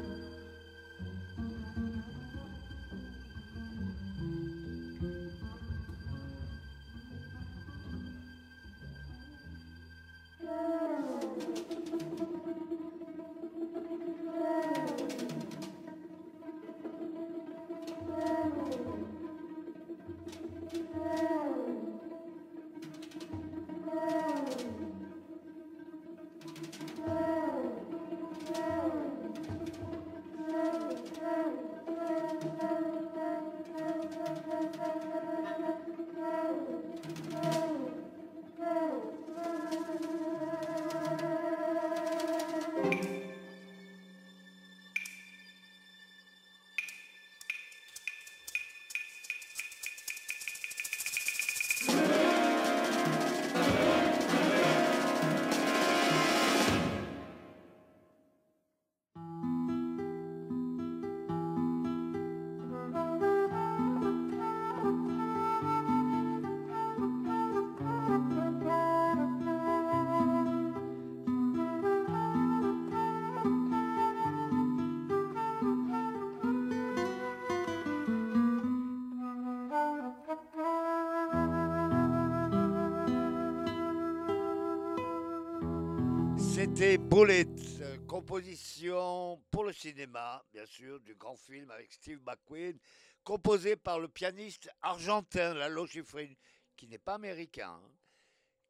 [86.74, 87.44] C'était Bullet,
[87.82, 92.78] euh, composition pour le cinéma, bien sûr, du grand film avec Steve McQueen,
[93.22, 96.32] composé par le pianiste argentin Lalo Schifrin,
[96.74, 97.90] qui n'est pas américain, hein,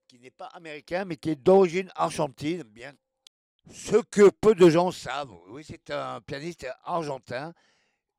[0.09, 2.93] qui n'est pas américain, mais qui est d'origine argentine, bien.
[3.71, 7.55] Ce que peu de gens savent, oui, c'est un pianiste argentin,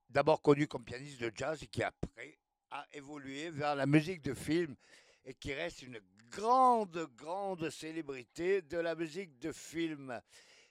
[0.07, 2.39] d'abord connu comme pianiste de jazz et qui après
[2.71, 4.77] a évolué vers la musique de film
[5.25, 5.99] et qui reste une
[6.35, 10.19] grande, grande célébrité de la musique de film.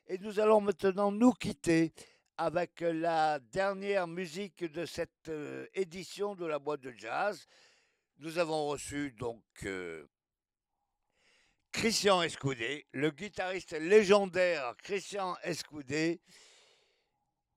[0.09, 1.93] Et nous allons maintenant nous quitter
[2.37, 7.47] avec la dernière musique de cette euh, édition de la boîte de jazz.
[8.19, 10.05] Nous avons reçu donc euh,
[11.71, 16.21] Christian Escoudé, le guitariste légendaire Christian Escoudé,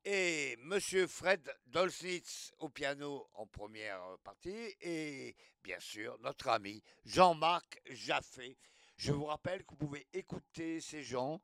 [0.06, 7.82] et Monsieur Fred Dolsnitz au piano en première partie, et bien sûr notre ami Jean-Marc
[7.90, 8.56] Jaffé.
[8.98, 11.42] Je vous rappelle que vous pouvez écouter ces gens,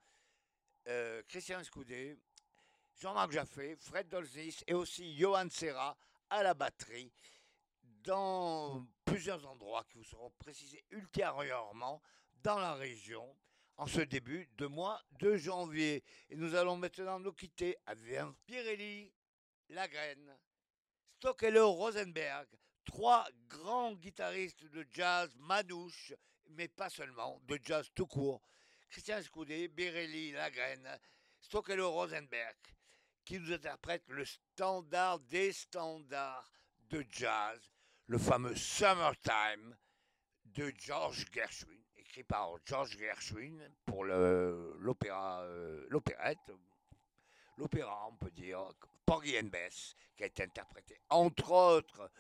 [0.88, 2.20] euh, Christian Escoudé,
[3.00, 5.98] Jean-Marc Jaffé, Fred Dolsnitz et aussi Johan Serra
[6.30, 7.12] à la batterie
[8.04, 12.02] dans plusieurs endroits qui vous seront précisés ultérieurement
[12.44, 13.36] dans la région
[13.78, 16.04] en ce début de mois de janvier.
[16.30, 19.12] Et nous allons maintenant nous quitter avec Pirelli,
[19.70, 20.38] Lagraine,
[21.18, 22.48] Stockello, Rosenberg,
[22.86, 26.14] trois grands guitaristes de jazz manouche,
[26.50, 28.42] mais pas seulement, de jazz tout court.
[28.90, 31.00] Christian Scoudé, Birelli, Lagraine,
[31.40, 32.58] Stockello, Rosenberg,
[33.24, 36.52] qui nous interprètent le standard des standards
[36.90, 37.60] de jazz,
[38.08, 39.78] le fameux Summertime
[40.46, 41.81] de George Gershwin
[42.12, 46.52] écrit par George Gershwin pour l'opéra, euh, l'opérette,
[47.56, 48.60] l'opéra, on peut dire,
[49.06, 52.12] Porgy and Bess, qui a été interprété entre autres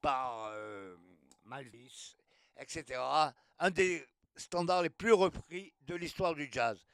[0.00, 0.96] par euh,
[1.44, 2.16] Malvis,
[2.56, 3.00] etc.
[3.60, 4.04] Un des
[4.34, 6.84] standards les plus repris de l'histoire du jazz.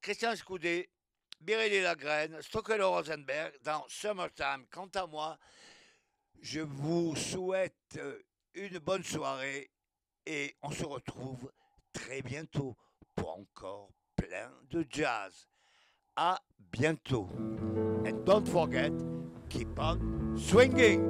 [0.00, 0.90] Christian Scoudé,
[1.40, 4.64] Birelli Lagraine, Stockello Rosenberg dans Summertime.
[4.70, 5.40] Quant à moi,
[6.40, 8.22] je vous souhaite euh,
[8.54, 9.72] une bonne soirée
[10.26, 11.50] et on se retrouve
[11.92, 12.76] très bientôt
[13.14, 15.48] pour encore plein de jazz.
[16.16, 16.38] À
[16.72, 17.28] bientôt.
[18.06, 18.92] And don't forget,
[19.48, 21.02] keep on swinging.